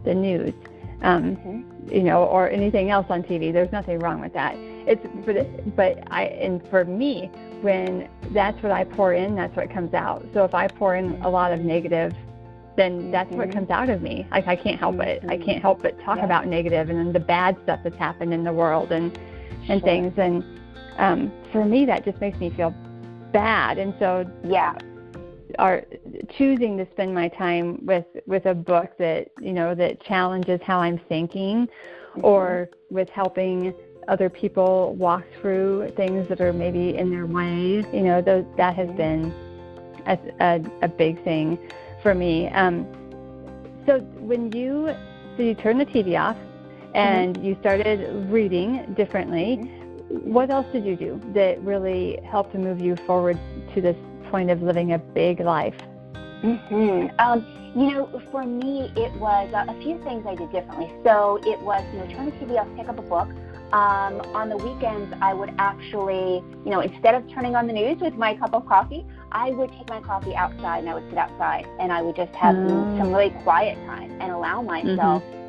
the 0.05 0.15
news 0.15 0.53
um, 1.01 1.35
mm-hmm. 1.35 1.93
you 1.93 2.03
know, 2.03 2.23
or 2.23 2.49
anything 2.49 2.89
else 2.89 3.05
on 3.09 3.23
TV. 3.23 3.53
There's 3.53 3.71
nothing 3.71 3.99
wrong 3.99 4.21
with 4.21 4.33
that. 4.33 4.55
It's 4.57 5.05
but 5.25 5.75
but 5.75 6.11
I 6.11 6.25
and 6.25 6.67
for 6.69 6.85
me, 6.85 7.29
when 7.61 8.09
that's 8.31 8.61
what 8.61 8.71
I 8.71 8.83
pour 8.83 9.13
in, 9.13 9.35
that's 9.35 9.55
what 9.55 9.71
comes 9.71 9.93
out. 9.93 10.25
So 10.33 10.43
if 10.43 10.53
I 10.53 10.67
pour 10.67 10.95
in 10.95 11.21
a 11.21 11.29
lot 11.29 11.51
of 11.51 11.61
negative, 11.61 12.13
then 12.75 13.11
that's 13.11 13.29
mm-hmm. 13.29 13.37
what 13.37 13.51
comes 13.51 13.69
out 13.69 13.89
of 13.89 14.01
me. 14.01 14.27
Like 14.31 14.47
I 14.47 14.55
can't 14.55 14.79
help 14.79 14.99
it. 14.99 15.23
I 15.27 15.37
can't 15.37 15.61
help 15.61 15.81
but 15.81 15.99
talk 16.01 16.17
yeah. 16.17 16.25
about 16.25 16.47
negative 16.47 16.89
and 16.89 16.99
then 16.99 17.13
the 17.13 17.19
bad 17.19 17.57
stuff 17.63 17.81
that's 17.83 17.97
happened 17.97 18.33
in 18.33 18.43
the 18.43 18.53
world 18.53 18.91
and 18.91 19.17
and 19.69 19.79
sure. 19.79 19.87
things. 19.87 20.13
And 20.17 20.43
um, 20.97 21.31
for 21.51 21.65
me, 21.65 21.85
that 21.85 22.05
just 22.05 22.19
makes 22.21 22.39
me 22.39 22.49
feel 22.51 22.73
bad. 23.31 23.77
And 23.77 23.93
so 23.99 24.29
yeah, 24.43 24.75
are 25.59 25.85
choosing 26.37 26.77
to 26.77 26.87
spend 26.91 27.13
my 27.13 27.27
time 27.27 27.79
with 27.85 28.05
with 28.25 28.45
a 28.45 28.53
book 28.53 28.91
that 28.97 29.29
you 29.39 29.53
know 29.53 29.75
that 29.75 30.01
challenges 30.01 30.59
how 30.63 30.79
I'm 30.79 30.99
thinking, 31.09 31.67
mm-hmm. 31.67 32.25
or 32.25 32.69
with 32.89 33.09
helping 33.09 33.73
other 34.07 34.29
people 34.29 34.95
walk 34.95 35.23
through 35.41 35.91
things 35.95 36.27
that 36.29 36.39
are 36.39 36.53
maybe 36.53 36.95
in 36.95 37.09
their 37.09 37.25
way. 37.25 37.83
You 37.91 38.03
know, 38.03 38.21
those, 38.21 38.45
that 38.57 38.75
has 38.75 38.89
been 38.91 39.33
a, 40.05 40.17
a, 40.39 40.61
a 40.83 40.87
big 40.87 41.23
thing 41.23 41.57
for 42.03 42.13
me. 42.13 42.47
Um, 42.49 42.85
so 43.85 43.99
when 44.19 44.51
you 44.51 44.93
so 45.37 45.43
you 45.43 45.55
turn 45.55 45.77
the 45.77 45.85
TV 45.85 46.19
off 46.19 46.37
and 46.95 47.35
mm-hmm. 47.35 47.45
you 47.45 47.57
started 47.59 48.31
reading 48.31 48.93
differently. 48.95 49.57
Mm-hmm. 49.57 50.33
What 50.33 50.49
else 50.49 50.65
did 50.71 50.85
you 50.85 50.95
do 50.95 51.21
that 51.33 51.61
really 51.61 52.19
helped 52.23 52.53
to 52.53 52.57
move 52.57 52.79
you 52.79 52.95
forward 53.05 53.39
to 53.73 53.81
this 53.81 53.97
point 54.29 54.49
of 54.49 54.61
living 54.61 54.93
a 54.93 54.97
big 54.97 55.39
life? 55.39 55.75
Mm-hmm. 56.43 57.07
Um, 57.19 57.45
you 57.75 57.91
know, 57.91 58.21
for 58.31 58.45
me, 58.45 58.91
it 58.95 59.11
was 59.19 59.53
uh, 59.53 59.65
a 59.67 59.81
few 59.81 60.01
things 60.03 60.25
I 60.25 60.35
did 60.35 60.51
differently. 60.51 60.89
So 61.03 61.39
it 61.43 61.59
was, 61.59 61.83
you 61.91 61.99
know, 61.99 62.07
turn 62.07 62.25
the 62.25 62.31
TV 62.31 62.57
off, 62.57 62.67
pick 62.77 62.87
up 62.87 62.97
a 62.97 63.01
book. 63.01 63.27
Um, 63.73 64.21
on 64.33 64.47
the 64.47 64.55
weekends, 64.55 65.13
I 65.21 65.33
would 65.33 65.53
actually, 65.57 66.43
you 66.63 66.71
know, 66.71 66.79
instead 66.79 67.15
of 67.15 67.27
turning 67.33 67.55
on 67.55 67.67
the 67.67 67.73
news 67.73 67.99
with 67.99 68.13
my 68.13 68.35
cup 68.35 68.53
of 68.53 68.65
coffee, 68.67 69.05
I 69.31 69.51
would 69.51 69.71
take 69.71 69.89
my 69.89 69.99
coffee 69.99 70.35
outside 70.35 70.79
and 70.79 70.89
I 70.89 70.93
would 70.93 71.09
sit 71.09 71.17
outside 71.17 71.65
and 71.79 71.91
I 71.91 72.01
would 72.01 72.15
just 72.15 72.33
have 72.35 72.55
mm. 72.55 72.69
some, 72.69 72.97
some, 72.99 73.11
really 73.11 73.31
quiet 73.43 73.75
time 73.87 74.11
and 74.21 74.31
allow 74.31 74.61
myself 74.61 75.23
mm-hmm. 75.23 75.44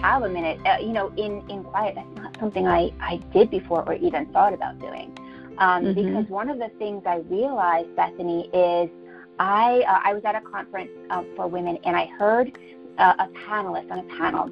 Have 0.00 0.22
a 0.22 0.28
minute, 0.28 0.60
uh, 0.66 0.78
you 0.80 0.92
know, 0.92 1.08
in, 1.16 1.48
in 1.50 1.64
quiet. 1.64 1.94
That's 1.96 2.16
not 2.16 2.36
something 2.38 2.66
I, 2.66 2.92
I 3.00 3.16
did 3.32 3.50
before 3.50 3.84
or 3.86 3.94
even 3.94 4.26
thought 4.26 4.52
about 4.52 4.78
doing. 4.78 5.16
Um, 5.58 5.84
mm-hmm. 5.84 5.94
Because 5.94 6.28
one 6.28 6.48
of 6.48 6.58
the 6.58 6.70
things 6.78 7.02
I 7.06 7.16
realized, 7.28 7.94
Bethany, 7.96 8.48
is 8.52 8.90
I, 9.38 9.84
uh, 9.88 10.00
I 10.04 10.14
was 10.14 10.24
at 10.24 10.34
a 10.34 10.40
conference 10.40 10.90
uh, 11.10 11.22
for 11.36 11.46
women 11.46 11.78
and 11.84 11.96
I 11.96 12.06
heard 12.06 12.58
uh, 12.98 13.14
a 13.18 13.28
panelist 13.28 13.90
on 13.90 13.98
a 14.00 14.18
panel 14.18 14.50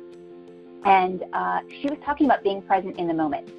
and 0.86 1.24
uh, 1.32 1.60
she 1.80 1.88
was 1.88 1.98
talking 2.04 2.26
about 2.26 2.42
being 2.42 2.62
present 2.62 2.96
in 2.96 3.08
the 3.08 3.14
moment. 3.14 3.50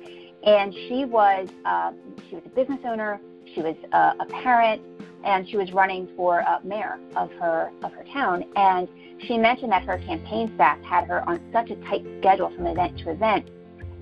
And 0.44 0.74
she 0.74 1.06
was 1.06 1.50
uh, 1.66 1.92
she 2.30 2.36
was 2.36 2.44
a 2.46 2.50
business 2.50 2.80
owner, 2.86 3.20
she 3.54 3.62
was 3.62 3.76
uh, 3.92 4.14
a 4.20 4.26
parent, 4.26 4.82
and 5.26 5.48
she 5.48 5.58
was 5.58 5.74
running 5.74 6.08
for 6.16 6.42
uh, 6.48 6.60
mayor 6.64 7.00
of 7.16 7.32
her 7.34 7.72
of 7.84 7.92
her 7.94 8.06
town. 8.14 8.46
And 8.56 8.88
she 9.20 9.38
mentioned 9.38 9.72
that 9.72 9.84
her 9.84 9.98
campaign 10.00 10.52
staff 10.56 10.82
had 10.82 11.08
her 11.08 11.28
on 11.28 11.42
such 11.52 11.70
a 11.70 11.76
tight 11.78 12.06
schedule 12.20 12.50
from 12.50 12.68
event 12.68 12.98
to 13.00 13.12
event, 13.12 13.50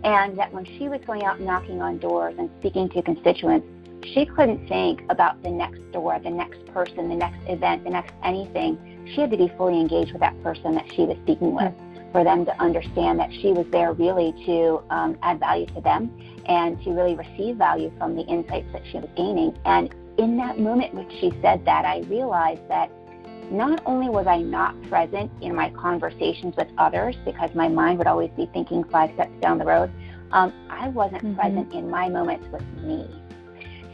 and 0.04 0.38
that 0.38 0.54
when 0.54 0.66
she 0.66 0.88
was 0.88 1.02
going 1.06 1.24
out 1.24 1.40
knocking 1.40 1.82
on 1.82 1.98
doors 1.98 2.36
and 2.38 2.50
speaking 2.60 2.90
to 2.90 3.02
constituents, 3.02 3.68
she 4.14 4.26
couldn't 4.26 4.68
think 4.68 5.04
about 5.10 5.42
the 5.42 5.50
next 5.50 5.80
door, 5.92 6.20
the 6.20 6.30
next 6.30 6.64
person, 6.68 7.10
the 7.10 7.16
next 7.16 7.40
event, 7.50 7.84
the 7.84 7.90
next 7.90 8.14
anything. 8.24 8.78
She 9.14 9.22
had 9.22 9.32
to 9.32 9.38
be 9.38 9.52
fully 9.58 9.80
engaged 9.80 10.12
with 10.12 10.22
that 10.22 10.42
person 10.44 10.76
that 10.76 10.86
she 10.94 11.04
was 11.04 11.18
speaking 11.24 11.56
with 11.56 11.74
for 12.12 12.24
them 12.24 12.46
to 12.46 12.62
understand 12.62 13.20
that 13.20 13.32
she 13.34 13.52
was 13.52 13.66
there 13.72 13.94
really 13.94 14.32
to 14.46 14.82
um, 14.90 15.18
add 15.22 15.40
value 15.40 15.66
to 15.68 15.82
them 15.82 16.12
and 16.46 16.82
to 16.84 16.92
really 16.92 17.16
receive 17.16 17.58
value 17.58 17.92
from 17.98 18.16
the 18.16 18.22
insights 18.24 18.72
that 18.74 18.84
she 18.92 18.98
was 18.98 19.10
gaining. 19.16 19.58
And 19.66 19.94
in 20.18 20.38
that 20.38 20.60
moment 20.60 20.94
when 20.94 21.10
she 21.10 21.32
said 21.42 21.66
that, 21.66 21.84
I 21.84 22.00
realized 22.08 22.68
that 22.70 22.90
not 23.52 23.82
only 23.86 24.10
was 24.10 24.28
I 24.28 24.38
not 24.38 24.82
present 24.84 25.32
in 25.42 25.56
my 25.56 25.70
conversations 25.72 26.56
with 26.56 26.68
others 26.78 27.16
because 27.26 27.54
my 27.56 27.68
mind 27.68 27.98
would 28.00 28.08
always 28.08 28.32
be 28.32 28.50
thinking 28.54 28.84
five 28.86 29.12
steps 29.14 29.34
down 29.42 29.58
the 29.58 29.66
road, 29.66 29.92
um, 30.32 30.54
I 30.70 30.90
wasn't 30.90 31.24
mm-hmm. 31.24 31.36
present 31.36 31.74
in 31.74 31.90
my 31.90 32.10
moments 32.10 32.48
with 32.52 32.64
me. 32.84 33.08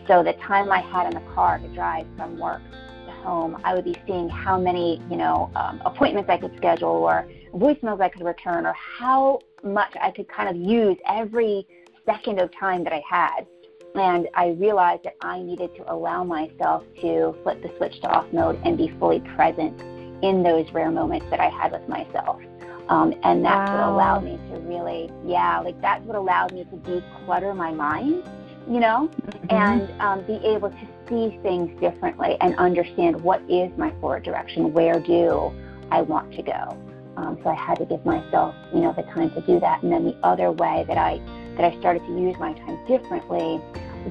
So 0.08 0.24
the 0.24 0.34
time 0.34 0.72
I 0.72 0.80
had 0.80 1.08
in 1.08 1.14
the 1.14 1.34
car 1.34 1.60
to 1.60 1.68
drive 1.70 2.08
from 2.18 2.38
work 2.40 2.62
to 3.06 3.12
home, 3.12 3.62
I 3.64 3.76
would 3.76 3.86
be 3.86 3.96
seeing 4.08 4.30
how 4.30 4.60
many, 4.60 5.02
you 5.10 5.18
know, 5.18 5.52
um, 5.56 5.82
appointments 5.86 6.30
I 6.30 6.38
could 6.38 6.56
schedule 6.58 6.90
or 6.90 7.28
voicemails 7.54 8.02
I 8.02 8.10
could 8.10 8.26
return 8.26 8.66
or 8.66 8.74
how 8.74 9.40
much 9.64 9.94
I 10.02 10.12
could 10.12 10.28
kind 10.28 10.50
of 10.50 10.56
use 10.56 10.98
every 11.08 11.68
second 12.06 12.40
of 12.40 12.52
time 12.58 12.84
that 12.84 12.94
I 12.94 13.04
had. 13.08 13.46
And 13.96 14.30
I 14.34 14.50
realized 14.50 15.04
that 15.04 15.16
I 15.22 15.42
needed 15.42 15.76
to 15.76 15.92
allow 15.92 16.24
myself 16.24 16.84
to 17.02 17.36
flip 17.44 17.62
the 17.62 17.72
switch 17.78 18.00
to 18.02 18.08
off 18.08 18.32
mode 18.32 18.60
and 18.64 18.78
be 18.78 18.88
fully 19.00 19.20
present 19.20 19.80
in 20.24 20.44
those 20.44 20.72
rare 20.72 20.92
moments 20.92 21.26
that 21.30 21.40
I 21.40 21.50
had 21.50 21.72
with 21.72 21.88
myself. 21.90 22.42
Um, 22.90 23.14
and 23.24 23.44
that's 23.44 23.70
wow. 23.70 23.88
what 23.88 23.94
allowed 23.94 24.24
me 24.24 24.40
to 24.50 24.60
really, 24.60 25.10
yeah, 25.26 25.60
like 25.60 25.80
that's 25.82 26.06
what 26.06 26.16
allowed 26.16 26.54
me 26.54 26.66
to 26.66 26.76
declutter 26.78 27.56
my 27.56 27.72
mind, 27.72 28.24
you 28.68 28.80
know, 28.80 29.10
mm-hmm. 29.10 29.46
and 29.50 30.02
um, 30.02 30.22
be 30.24 30.46
able 30.46 30.70
to 30.70 30.88
see 31.08 31.38
things 31.42 31.80
differently 31.80 32.38
and 32.42 32.56
understand 32.56 33.22
what 33.22 33.42
is 33.50 33.72
my 33.78 33.92
forward 34.00 34.24
direction, 34.24 34.74
where 34.74 35.00
do 35.00 35.54
I 35.90 36.02
want 36.02 36.34
to 36.34 36.42
go. 36.42 36.78
Um, 37.18 37.38
so 37.44 37.50
I 37.50 37.56
had 37.56 37.78
to 37.80 37.86
give 37.86 38.06
myself, 38.06 38.56
you 38.74 38.82
know, 38.82 38.94
the 38.94 39.04
time 39.04 39.32
to 39.32 39.42
do 39.42 39.60
that. 39.60 39.84
And 39.84 39.92
then 39.92 40.06
the 40.06 40.16
other 40.24 40.52
way 40.52 40.86
that 40.88 40.98
I 40.98 41.22
that 41.58 41.66
I 41.66 41.78
started 41.80 42.06
to 42.06 42.20
use 42.20 42.36
my 42.40 42.54
time 42.54 42.80
differently 42.88 43.62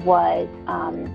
was 0.05 0.47
um, 0.67 1.05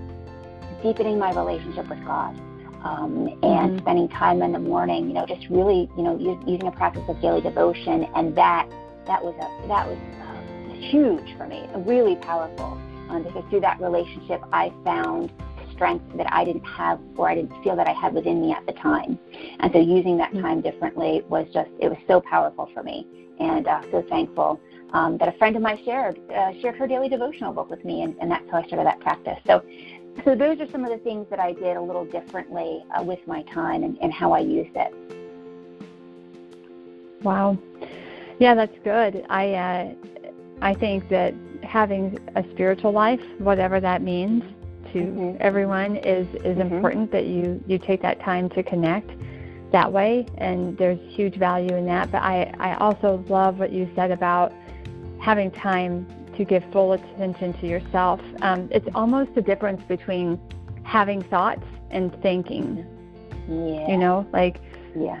deepening 0.83 1.17
my 1.17 1.33
relationship 1.33 1.87
with 1.89 2.03
God. 2.05 2.39
Um, 2.83 3.27
and 3.41 3.41
mm-hmm. 3.41 3.79
spending 3.79 4.07
time 4.07 4.41
in 4.43 4.51
the 4.53 4.59
morning, 4.59 5.07
you 5.07 5.13
know, 5.13 5.25
just 5.25 5.47
really, 5.49 5.89
you 5.97 6.03
know, 6.03 6.17
using 6.45 6.67
a 6.67 6.71
practice 6.71 7.03
of 7.09 7.19
daily 7.21 7.41
devotion, 7.41 8.07
and 8.15 8.35
that 8.37 8.69
that 9.07 9.21
was 9.21 9.33
a 9.35 9.67
that 9.67 9.87
was 9.87 9.97
uh, 10.21 10.73
huge 10.73 11.35
for 11.37 11.47
me, 11.47 11.67
really 11.75 12.15
powerful. 12.17 12.79
Um, 13.09 13.23
because 13.23 13.43
through 13.49 13.61
that 13.61 13.81
relationship, 13.81 14.41
I 14.53 14.71
found 14.85 15.33
strength 15.77 16.05
that 16.17 16.31
I 16.33 16.43
didn't 16.43 16.65
have 16.65 16.99
or 17.15 17.29
I 17.29 17.35
didn't 17.35 17.63
feel 17.63 17.75
that 17.75 17.87
I 17.87 17.93
had 17.93 18.13
within 18.13 18.41
me 18.41 18.51
at 18.51 18.65
the 18.65 18.73
time. 18.73 19.17
And 19.59 19.71
so 19.71 19.79
using 19.79 20.17
that 20.17 20.33
mm. 20.33 20.41
time 20.41 20.61
differently 20.61 21.23
was 21.29 21.47
just, 21.53 21.69
it 21.79 21.87
was 21.87 21.97
so 22.07 22.19
powerful 22.19 22.69
for 22.73 22.83
me 22.83 23.07
and 23.39 23.67
uh, 23.67 23.81
so 23.91 24.03
thankful 24.09 24.59
um, 24.93 25.17
that 25.17 25.27
a 25.27 25.37
friend 25.37 25.55
of 25.55 25.61
mine 25.61 25.79
shared, 25.83 26.19
uh, 26.31 26.51
shared 26.61 26.75
her 26.75 26.87
daily 26.87 27.09
devotional 27.09 27.53
book 27.53 27.69
with 27.69 27.83
me 27.83 28.03
and, 28.03 28.15
and 28.19 28.31
that's 28.31 28.49
how 28.49 28.57
I 28.57 28.67
started 28.67 28.85
that 28.85 28.99
practice. 28.99 29.37
So, 29.45 29.63
so 30.25 30.35
those 30.35 30.59
are 30.59 30.69
some 30.71 30.83
of 30.83 30.89
the 30.89 30.97
things 30.99 31.27
that 31.29 31.39
I 31.39 31.53
did 31.53 31.77
a 31.77 31.81
little 31.81 32.05
differently 32.05 32.83
uh, 32.95 33.03
with 33.03 33.19
my 33.27 33.43
time 33.43 33.83
and, 33.83 33.97
and 34.01 34.11
how 34.11 34.31
I 34.31 34.39
used 34.39 34.75
it. 34.75 34.93
Wow. 37.23 37.57
Yeah, 38.39 38.55
that's 38.55 38.77
good. 38.83 39.25
I, 39.29 39.53
uh, 39.53 39.93
I 40.61 40.73
think 40.73 41.09
that 41.09 41.33
having 41.63 42.17
a 42.35 42.43
spiritual 42.51 42.91
life, 42.91 43.21
whatever 43.39 43.79
that 43.79 44.01
means, 44.01 44.43
to 44.93 44.99
mm-hmm. 44.99 45.37
everyone 45.39 45.97
is 45.97 46.27
is 46.35 46.57
mm-hmm. 46.57 46.61
important 46.61 47.11
that 47.11 47.25
you 47.25 47.61
you 47.67 47.77
take 47.77 48.01
that 48.01 48.19
time 48.21 48.49
to 48.49 48.63
connect 48.63 49.11
that 49.71 49.91
way 49.91 50.25
and 50.37 50.77
there's 50.77 50.99
huge 51.13 51.35
value 51.35 51.75
in 51.75 51.85
that. 51.85 52.11
But 52.11 52.21
i 52.21 52.53
i 52.59 52.75
also 52.75 53.23
love 53.27 53.59
what 53.59 53.71
you 53.71 53.89
said 53.95 54.11
about 54.11 54.53
having 55.19 55.51
time 55.51 56.07
to 56.37 56.45
give 56.45 56.63
full 56.71 56.93
attention 56.93 57.53
to 57.53 57.67
yourself. 57.67 58.21
Um, 58.41 58.69
it's 58.71 58.87
almost 58.93 59.31
a 59.35 59.41
difference 59.41 59.81
between 59.87 60.39
having 60.83 61.21
thoughts 61.23 61.65
and 61.89 62.15
thinking. 62.21 62.85
Yeah. 63.49 63.89
You 63.89 63.97
know 63.97 64.27
like 64.33 64.61
yeah. 64.95 65.19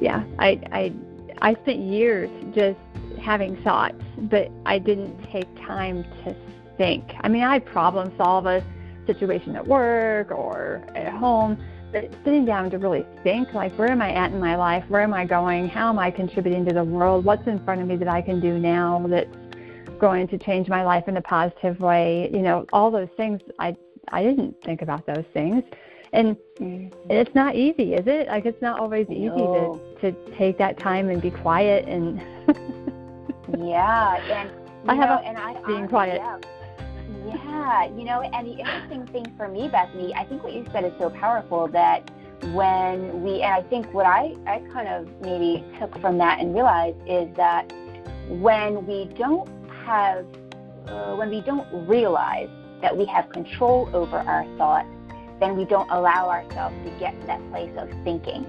yeah 0.00 0.24
i 0.38 0.60
i 0.72 0.92
i 1.42 1.54
spent 1.54 1.80
years 1.80 2.30
just 2.54 2.78
having 3.20 3.56
thoughts 3.62 4.02
but 4.18 4.50
i 4.64 4.78
didn't 4.78 5.22
take 5.30 5.48
time 5.56 6.04
to 6.24 6.34
think. 6.76 7.04
I 7.20 7.28
mean 7.28 7.42
i 7.42 7.58
problem 7.58 8.12
solve 8.16 8.46
a 8.46 8.64
situation 9.06 9.56
at 9.56 9.66
work 9.66 10.30
or 10.30 10.82
at 10.94 11.12
home, 11.12 11.56
sitting 11.92 12.44
down 12.44 12.70
to 12.70 12.78
really 12.78 13.06
think 13.22 13.52
like, 13.54 13.72
where 13.78 13.90
am 13.90 14.02
I 14.02 14.12
at 14.12 14.32
in 14.32 14.40
my 14.40 14.56
life? 14.56 14.84
Where 14.88 15.02
am 15.02 15.14
I 15.14 15.24
going? 15.24 15.68
How 15.68 15.88
am 15.88 15.98
I 15.98 16.10
contributing 16.10 16.64
to 16.66 16.74
the 16.74 16.84
world? 16.84 17.24
What's 17.24 17.46
in 17.46 17.62
front 17.64 17.80
of 17.80 17.86
me 17.86 17.96
that 17.96 18.08
I 18.08 18.22
can 18.22 18.40
do 18.40 18.58
now 18.58 19.04
that's 19.08 19.34
going 19.98 20.28
to 20.28 20.38
change 20.38 20.68
my 20.68 20.84
life 20.84 21.08
in 21.08 21.16
a 21.16 21.22
positive 21.22 21.80
way? 21.80 22.30
You 22.32 22.40
know, 22.40 22.66
all 22.72 22.90
those 22.90 23.08
things. 23.16 23.40
I 23.58 23.76
I 24.08 24.22
didn't 24.22 24.62
think 24.62 24.82
about 24.82 25.06
those 25.06 25.24
things. 25.32 25.64
And 26.12 26.36
mm-hmm. 26.60 27.10
it's 27.10 27.34
not 27.34 27.56
easy, 27.56 27.94
is 27.94 28.06
it? 28.06 28.28
Like 28.28 28.46
it's 28.46 28.62
not 28.62 28.78
always 28.78 29.06
easy 29.10 29.28
no. 29.28 29.80
to 30.00 30.12
to 30.12 30.36
take 30.36 30.58
that 30.58 30.78
time 30.78 31.08
and 31.10 31.20
be 31.20 31.30
quiet 31.30 31.86
and 31.88 32.20
yeah, 33.58 34.16
and 34.16 34.50
I 34.88 34.94
have 34.94 35.08
know, 35.08 35.16
a, 35.16 35.28
and 35.28 35.38
I, 35.38 35.66
being 35.66 35.88
quiet. 35.88 36.20
Yeah 36.22 36.38
yeah, 37.26 37.86
you 37.86 38.04
know, 38.04 38.22
and 38.22 38.46
the 38.46 38.58
interesting 38.58 39.06
thing 39.06 39.32
for 39.36 39.48
me, 39.48 39.68
Bethany, 39.68 40.14
I 40.14 40.24
think 40.24 40.42
what 40.42 40.52
you 40.52 40.64
said 40.72 40.84
is 40.84 40.92
so 40.98 41.10
powerful 41.10 41.68
that 41.68 42.10
when 42.52 43.22
we, 43.22 43.42
and 43.42 43.52
I 43.52 43.62
think 43.62 43.92
what 43.92 44.06
I, 44.06 44.34
I 44.46 44.60
kind 44.72 44.88
of 44.88 45.08
maybe 45.20 45.64
took 45.78 45.98
from 46.00 46.18
that 46.18 46.40
and 46.40 46.54
realized 46.54 46.98
is 47.06 47.34
that 47.36 47.72
when 48.28 48.86
we 48.86 49.06
don't 49.16 49.48
have, 49.84 50.26
uh, 50.86 51.14
when 51.16 51.30
we 51.30 51.40
don't 51.40 51.66
realize 51.88 52.48
that 52.82 52.96
we 52.96 53.04
have 53.06 53.30
control 53.30 53.88
over 53.92 54.18
our 54.18 54.44
thoughts, 54.56 54.88
then 55.40 55.56
we 55.56 55.64
don't 55.64 55.90
allow 55.90 56.28
ourselves 56.28 56.74
to 56.84 56.90
get 56.98 57.18
to 57.20 57.26
that 57.26 57.50
place 57.50 57.72
of 57.76 57.90
thinking. 58.04 58.46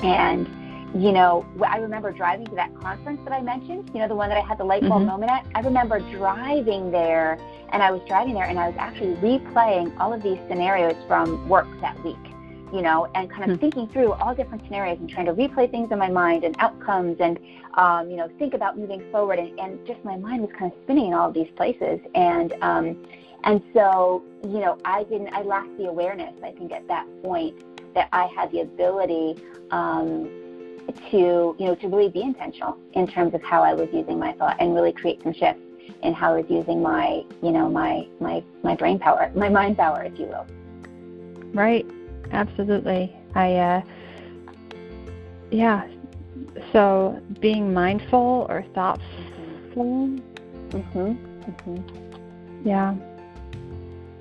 And 0.00 0.46
you 0.94 1.10
know, 1.10 1.44
I 1.66 1.78
remember 1.78 2.12
driving 2.12 2.46
to 2.46 2.54
that 2.54 2.72
conference 2.80 3.20
that 3.24 3.32
I 3.32 3.42
mentioned, 3.42 3.90
you 3.92 4.00
know, 4.00 4.06
the 4.06 4.14
one 4.14 4.28
that 4.28 4.38
I 4.38 4.46
had 4.46 4.58
the 4.58 4.64
light 4.64 4.82
bulb 4.82 5.02
mm-hmm. 5.02 5.06
moment 5.06 5.32
at. 5.32 5.44
I 5.54 5.60
remember 5.60 5.98
driving 5.98 6.92
there, 6.92 7.36
and 7.72 7.82
I 7.82 7.90
was 7.90 8.00
driving 8.06 8.34
there, 8.34 8.44
and 8.44 8.60
I 8.60 8.68
was 8.68 8.76
actually 8.78 9.14
replaying 9.16 9.98
all 9.98 10.12
of 10.12 10.22
these 10.22 10.38
scenarios 10.48 10.94
from 11.08 11.48
work 11.48 11.66
that 11.80 12.00
week, 12.04 12.16
you 12.72 12.80
know, 12.80 13.08
and 13.16 13.28
kind 13.28 13.42
of 13.42 13.50
mm-hmm. 13.50 13.60
thinking 13.60 13.88
through 13.88 14.12
all 14.12 14.36
different 14.36 14.62
scenarios 14.64 14.98
and 15.00 15.10
trying 15.10 15.26
to 15.26 15.34
replay 15.34 15.68
things 15.68 15.90
in 15.90 15.98
my 15.98 16.08
mind 16.08 16.44
and 16.44 16.54
outcomes 16.60 17.16
and, 17.18 17.40
um, 17.74 18.08
you 18.08 18.16
know, 18.16 18.28
think 18.38 18.54
about 18.54 18.78
moving 18.78 19.02
forward. 19.10 19.40
And, 19.40 19.58
and 19.58 19.84
just 19.84 20.04
my 20.04 20.16
mind 20.16 20.42
was 20.42 20.50
kind 20.56 20.70
of 20.70 20.78
spinning 20.84 21.06
in 21.06 21.14
all 21.14 21.28
of 21.28 21.34
these 21.34 21.50
places. 21.56 21.98
And, 22.14 22.54
um, 22.62 23.04
and 23.42 23.60
so, 23.74 24.22
you 24.44 24.60
know, 24.60 24.78
I 24.84 25.02
didn't, 25.02 25.34
I 25.34 25.42
lacked 25.42 25.76
the 25.76 25.86
awareness, 25.86 26.34
I 26.42 26.52
think, 26.52 26.70
at 26.70 26.86
that 26.86 27.06
point 27.24 27.56
that 27.94 28.08
I 28.12 28.26
had 28.26 28.52
the 28.52 28.60
ability, 28.60 29.42
um, 29.70 30.30
to 31.10 31.56
you 31.58 31.66
know 31.66 31.74
to 31.76 31.88
really 31.88 32.08
be 32.08 32.22
intentional 32.22 32.76
in 32.92 33.06
terms 33.06 33.34
of 33.34 33.42
how 33.42 33.62
I 33.62 33.74
was 33.74 33.88
using 33.92 34.18
my 34.18 34.32
thought 34.34 34.56
and 34.60 34.74
really 34.74 34.92
create 34.92 35.22
some 35.22 35.32
shifts 35.32 35.60
in 36.02 36.12
how 36.12 36.34
I 36.34 36.40
was 36.40 36.50
using 36.50 36.82
my 36.82 37.22
you 37.42 37.50
know 37.50 37.68
my 37.68 38.06
my 38.20 38.42
my 38.62 38.74
brain 38.74 38.98
power 38.98 39.30
my 39.34 39.48
mind 39.48 39.76
power 39.76 40.02
if 40.02 40.18
you 40.18 40.26
will 40.26 40.46
right 41.52 41.86
absolutely 42.32 43.14
I 43.34 43.54
uh 43.54 43.82
yeah 45.50 45.86
so 46.72 47.20
being 47.40 47.72
mindful 47.72 48.46
or 48.48 48.64
thoughtful 48.74 49.04
mhm 49.74 51.16
mhm 51.46 51.82
yeah 52.64 52.94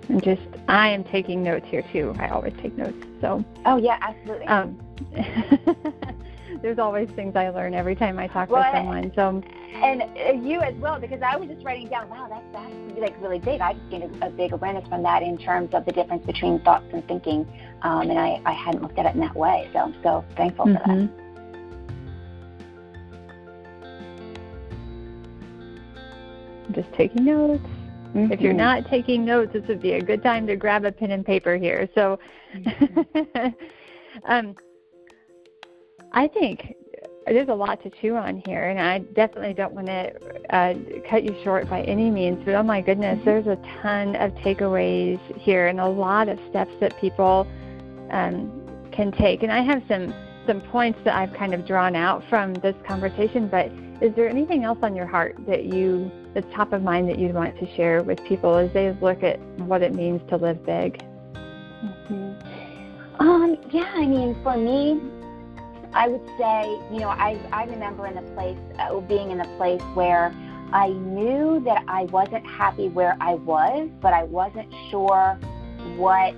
And 0.10 0.22
just, 0.22 0.42
I 0.68 0.90
am 0.90 1.04
taking 1.06 1.42
notes 1.44 1.66
here 1.70 1.82
too. 1.94 2.14
I 2.20 2.28
always 2.28 2.54
take 2.62 2.78
notes. 2.78 2.98
So. 3.22 3.44
Oh 3.66 3.78
yeah, 3.78 3.98
absolutely. 4.02 4.46
Um, 4.48 4.78
there's 6.62 6.80
always 6.80 7.10
things 7.12 7.36
I 7.36 7.50
learn 7.50 7.74
every 7.74 7.96
time 7.96 8.20
I 8.20 8.28
talk 8.28 8.50
well, 8.50 8.64
with 8.64 8.78
someone. 8.78 9.12
So. 9.16 9.44
And 9.76 10.04
uh, 10.04 10.34
you 10.34 10.62
as 10.62 10.76
well, 10.76 11.00
because 11.00 11.22
I 11.22 11.36
was 11.36 11.50
just 11.50 11.66
writing 11.66 11.88
down, 11.88 12.10
wow, 12.10 12.28
that's 12.30 12.46
that's 12.54 13.00
like 13.00 13.22
really 13.22 13.40
big. 13.40 13.62
I 13.62 13.74
just 13.74 13.90
gained 13.90 14.22
a, 14.22 14.28
a 14.28 14.30
big 14.30 14.54
awareness 14.54 14.88
from 14.88 15.04
that 15.04 15.24
in 15.24 15.38
terms 15.38 15.74
of 15.74 15.86
the 15.86 15.92
difference 15.92 16.26
between 16.26 16.60
thoughts 16.62 16.86
and 16.94 17.06
thinking, 17.08 17.48
um, 17.82 18.10
and 18.10 18.20
I, 18.20 18.42
I 18.46 18.54
hadn't 18.54 18.82
looked 18.82 19.00
at 19.00 19.06
it 19.06 19.16
in 19.16 19.22
that 19.22 19.36
way. 19.36 19.70
So 19.74 19.80
I'm 19.80 19.96
so 20.04 20.24
thankful 20.36 20.66
mm-hmm. 20.66 20.78
for 20.78 20.88
that. 20.88 21.10
Mm-hmm. 21.10 21.24
just 26.74 26.92
taking 26.94 27.26
notes. 27.26 27.64
Mm-hmm. 28.16 28.32
If 28.32 28.42
you're 28.42 28.52
mm-hmm. 28.52 28.58
not 28.58 28.90
taking 28.90 29.26
notes, 29.26 29.54
this 29.54 29.68
would 29.68 29.82
be 29.82 29.94
a 29.94 30.02
good 30.02 30.22
time 30.22 30.46
to 30.48 30.56
grab 30.56 30.86
a 30.86 30.92
pen 30.92 31.12
and 31.12 31.26
paper 31.26 31.56
here. 31.56 31.90
So, 31.96 32.20
mm-hmm. 32.56 33.48
um, 34.26 34.56
I 36.14 36.28
think 36.28 36.76
there's 37.26 37.50
a 37.50 37.54
lot 37.54 37.82
to 37.84 37.90
chew 37.90 38.16
on 38.16 38.42
here, 38.46 38.70
and 38.70 38.80
I 38.80 39.00
definitely 39.00 39.54
don't 39.54 39.74
want 39.74 39.88
to 39.88 40.14
uh, 40.56 40.74
cut 41.10 41.24
you 41.24 41.36
short 41.44 41.70
by 41.70 41.82
any 41.84 42.10
means. 42.10 42.44
But 42.46 42.56
oh 42.56 42.64
my 42.64 42.82
goodness, 42.82 43.20
there's 43.24 43.48
a 43.48 43.56
ton 43.82 44.16
of 44.18 44.32
takeaways 44.36 45.20
here, 45.38 45.68
and 45.68 45.80
a 45.80 45.88
lot 45.88 46.30
of 46.30 46.40
steps 46.50 46.74
that 46.82 47.00
people 47.00 47.48
um, 48.12 48.62
can 48.92 49.12
take. 49.12 49.44
And 49.44 49.52
I 49.52 49.62
have 49.62 49.82
some 49.88 50.14
some 50.46 50.60
points 50.60 51.00
that 51.06 51.16
I've 51.16 51.34
kind 51.34 51.54
of 51.54 51.66
drawn 51.66 51.96
out 51.96 52.22
from 52.30 52.54
this 52.56 52.76
conversation. 52.86 53.48
But 53.48 53.72
is 54.02 54.14
there 54.16 54.28
anything 54.28 54.66
else 54.66 54.80
on 54.82 54.96
your 54.96 55.08
heart 55.08 55.36
that 55.48 55.66
you 55.66 56.12
that's 56.34 56.52
top 56.54 56.74
of 56.74 56.84
mind 56.84 57.08
that 57.10 57.18
you'd 57.18 57.34
want 57.34 57.58
to 57.60 57.76
share 57.76 58.04
with 58.04 58.24
people 58.26 58.56
as 58.56 58.72
they 58.74 58.92
look 59.02 59.24
at 59.24 59.40
what 59.60 59.82
it 59.82 59.96
means 59.96 60.22
to 60.30 60.36
live 60.36 60.66
big? 60.66 61.02
Mm-hmm. 61.34 63.22
Um, 63.22 63.58
yeah, 63.72 63.92
I 63.96 64.06
mean, 64.06 64.36
for 64.44 64.58
me, 64.58 65.00
I 65.94 66.08
would 66.08 66.26
say, 66.38 66.80
you 66.92 67.00
know, 67.00 67.10
I 67.10 67.40
I 67.52 67.66
remember 67.66 68.08
in 68.08 68.16
the 68.16 68.22
place 68.34 68.58
uh, 68.80 69.00
being 69.02 69.32
in 69.32 69.38
the 69.38 69.50
place 69.58 69.82
where 69.94 70.34
I 70.72 70.90
knew 70.90 71.62
that 71.66 71.84
I 71.88 72.06
wasn't 72.06 72.46
happy 72.46 72.90
where 72.90 73.16
I 73.22 73.36
was, 73.36 73.90
but 74.02 74.14
I 74.14 74.24
wasn't 74.24 74.74
sure 74.90 75.38
what 75.98 76.34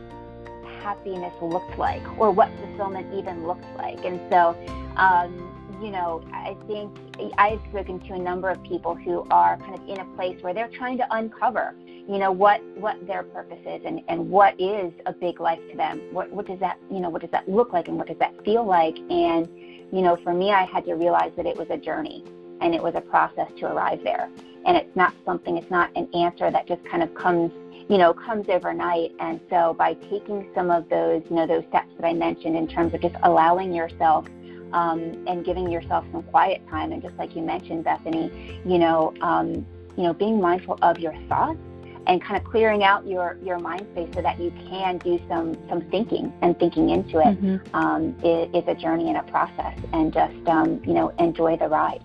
happiness 0.82 1.34
looked 1.42 1.78
like 1.78 2.04
or 2.20 2.32
what 2.32 2.50
fulfillment 2.60 3.14
even 3.14 3.48
looked 3.48 3.66
like. 3.78 4.04
And 4.04 4.20
so, 4.30 4.56
um, 4.98 5.55
you 5.82 5.92
know, 5.92 6.24
I 6.34 6.56
think 6.68 6.98
I've 7.38 7.60
spoken 7.70 8.00
to 8.02 8.14
a 8.14 8.18
number 8.18 8.50
of 8.50 8.62
people 8.64 8.96
who 8.96 9.26
are 9.32 9.58
kind 9.58 9.76
of 9.76 9.88
in 9.88 10.00
a 10.00 10.06
place 10.16 10.42
where 10.42 10.54
they're 10.54 10.70
trying 10.70 10.98
to 10.98 11.08
uncover, 11.12 11.76
you 11.86 12.18
know, 12.18 12.32
what 12.32 12.62
what 12.78 13.06
their 13.08 13.24
purpose 13.24 13.60
is 13.66 13.82
and, 13.86 14.02
and 14.08 14.30
what 14.30 14.60
is 14.60 14.94
a 15.06 15.14
big 15.14 15.40
life 15.40 15.60
to 15.72 15.78
them. 15.78 16.02
What 16.12 16.32
what 16.32 16.48
does 16.48 16.60
that 16.60 16.78
you 16.92 17.00
know, 17.00 17.10
what 17.10 17.22
does 17.22 17.32
that 17.32 17.48
look 17.50 17.74
like 17.74 17.88
and 17.88 17.98
what 17.98 18.08
does 18.08 18.20
that 18.20 18.34
feel 18.44 18.66
like? 18.66 18.98
And, 19.10 19.48
you 19.92 20.02
know, 20.02 20.16
for 20.16 20.34
me 20.34 20.52
I 20.52 20.64
had 20.64 20.86
to 20.86 20.94
realize 20.94 21.32
that 21.38 21.46
it 21.46 21.58
was 21.58 21.68
a 21.70 21.78
journey 21.78 22.24
and 22.62 22.74
it 22.74 22.82
was 22.82 22.96
a 22.96 23.02
process 23.02 23.52
to 23.60 23.66
arrive 23.66 24.04
there. 24.04 24.30
And 24.66 24.76
it's 24.76 24.96
not 24.96 25.14
something, 25.26 25.58
it's 25.58 25.70
not 25.70 25.92
an 25.96 26.08
answer 26.16 26.50
that 26.50 26.68
just 26.68 26.84
kind 26.86 27.04
of 27.04 27.14
comes 27.14 27.52
you 27.88 28.00
know, 28.00 28.14
comes 28.14 28.50
overnight. 28.50 29.12
And 29.20 29.40
so 29.50 29.76
by 29.78 29.94
taking 29.94 30.50
some 30.56 30.72
of 30.72 30.90
those, 30.90 31.22
you 31.30 31.36
know, 31.36 31.46
those 31.46 31.64
steps 31.70 31.92
that 32.00 32.08
I 32.08 32.14
mentioned 32.14 32.56
in 32.56 32.68
terms 32.68 32.96
of 32.96 33.02
just 33.02 33.16
allowing 33.22 33.74
yourself 33.74 34.26
um, 34.74 35.24
and 35.28 35.46
giving 35.46 35.70
yourself 35.70 36.06
some 36.12 36.24
quiet 36.24 36.68
time. 36.70 36.92
And 36.92 37.02
just 37.02 37.16
like 37.18 37.36
you 37.36 37.42
mentioned, 37.42 37.84
Bethany, 37.84 38.60
you 38.66 38.78
know, 38.78 39.14
um, 39.22 39.66
you 39.96 40.04
know, 40.04 40.14
being 40.14 40.42
mindful 40.42 40.78
of 40.82 41.00
your 41.00 41.16
thoughts 41.28 41.60
and 42.08 42.22
kind 42.22 42.38
of 42.38 42.50
clearing 42.50 42.84
out 42.84 43.08
your 43.08 43.38
your 43.44 43.58
mind 43.60 43.86
space 43.92 44.10
so 44.14 44.22
that 44.22 44.40
you 44.40 44.52
can 44.70 44.98
do 45.00 45.20
some 45.28 45.58
some 45.70 45.82
thinking 45.90 46.32
and 46.42 46.58
thinking 46.60 46.90
into 46.90 47.20
it 47.20 47.42
mm-hmm. 47.42 47.76
um, 47.76 48.16
is, 48.24 48.48
is, 48.54 48.64
a 48.68 48.76
journey 48.76 49.10
and 49.10 49.18
a 49.18 49.24
process. 49.24 49.78
And 49.94 50.14
just 50.14 50.48
um, 50.48 50.82
you 50.86 50.94
know, 50.94 51.10
enjoy 51.20 51.58
the 51.58 51.68
ride. 51.68 52.04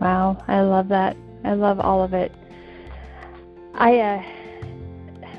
Wow, 0.00 0.42
I 0.48 0.60
love 0.60 0.88
that. 0.88 1.16
I 1.44 1.54
love 1.54 1.80
all 1.80 2.02
of 2.02 2.14
it. 2.14 2.32
I 3.74 3.98
uh, 3.98 4.22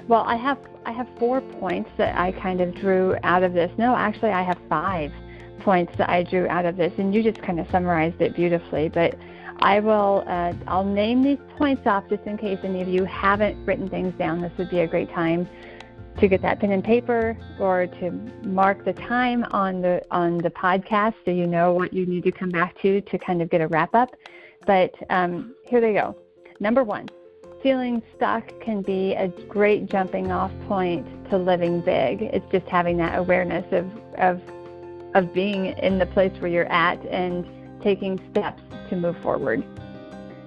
well, 0.08 0.24
I 0.24 0.36
have 0.36 0.58
I 0.86 0.92
have 0.92 1.08
four 1.18 1.42
points 1.42 1.90
that 1.98 2.18
I 2.18 2.32
kind 2.32 2.62
of 2.62 2.74
drew 2.76 3.16
out 3.24 3.44
of 3.44 3.54
this. 3.54 3.72
No, 3.78 3.96
actually, 3.96 4.32
I 4.32 4.44
have 4.44 4.58
five 4.70 5.12
points 5.66 5.98
that 5.98 6.10
I 6.10 6.24
drew 6.24 6.48
out 6.48 6.66
of 6.66 6.78
this, 6.78 6.94
and 7.00 7.14
you 7.14 7.24
just 7.24 7.42
kind 7.42 7.60
of 7.60 7.68
summarized 7.72 8.22
it 8.22 8.36
beautifully. 8.36 8.88
But 8.88 9.16
I 9.58 9.80
will, 9.80 10.24
uh, 10.28 10.54
I'll 10.68 10.86
name 10.86 11.24
these 11.24 11.40
points 11.58 11.88
off 11.88 12.08
just 12.08 12.24
in 12.26 12.38
case 12.38 12.60
any 12.64 12.82
of 12.82 12.88
you 12.88 13.04
haven't 13.06 13.66
written 13.66 13.90
things 13.90 14.14
down. 14.18 14.42
This 14.42 14.52
would 14.60 14.70
be 14.70 14.82
a 14.82 14.88
great 14.88 15.10
time 15.10 15.50
to 16.20 16.28
get 16.28 16.42
that 16.44 16.60
pen 16.60 16.72
and 16.72 16.84
paper 16.84 17.36
or 17.60 17.88
to 17.88 18.12
mark 18.44 18.86
the 18.86 18.94
time 18.94 19.44
on 19.52 19.82
the 19.82 20.02
on 20.12 20.38
the 20.38 20.50
podcast 20.50 21.14
so 21.26 21.32
you 21.32 21.46
know 21.46 21.74
what 21.74 21.92
you 21.92 22.06
need 22.06 22.24
to 22.24 22.32
come 22.32 22.50
back 22.50 22.80
to 22.82 23.02
to 23.02 23.18
kind 23.18 23.42
of 23.42 23.50
get 23.50 23.60
a 23.60 23.68
wrap 23.68 23.94
up. 23.96 24.16
But 24.66 24.94
um, 25.10 25.56
here 25.66 25.82
they 25.82 25.94
go. 25.94 26.16
Number 26.60 26.84
one, 26.84 27.10
feeling 27.62 28.02
stuck 28.16 28.48
can 28.62 28.82
be 28.82 29.14
a 29.14 29.28
great 29.50 29.88
jumping 29.88 30.32
off 30.32 30.52
point 30.68 31.06
to 31.32 31.38
living 31.38 31.82
big. 31.82 32.22
It's 32.22 32.50
just 32.52 32.68
having 32.68 32.98
that 32.98 33.18
awareness 33.18 33.66
of, 33.72 33.86
of 34.18 34.40
of 35.16 35.34
being 35.34 35.68
in 35.80 35.98
the 35.98 36.06
place 36.06 36.32
where 36.40 36.52
you're 36.52 36.72
at 36.72 37.04
and 37.08 37.46
taking 37.82 38.20
steps 38.32 38.62
to 38.90 38.96
move 38.96 39.18
forward. 39.24 39.64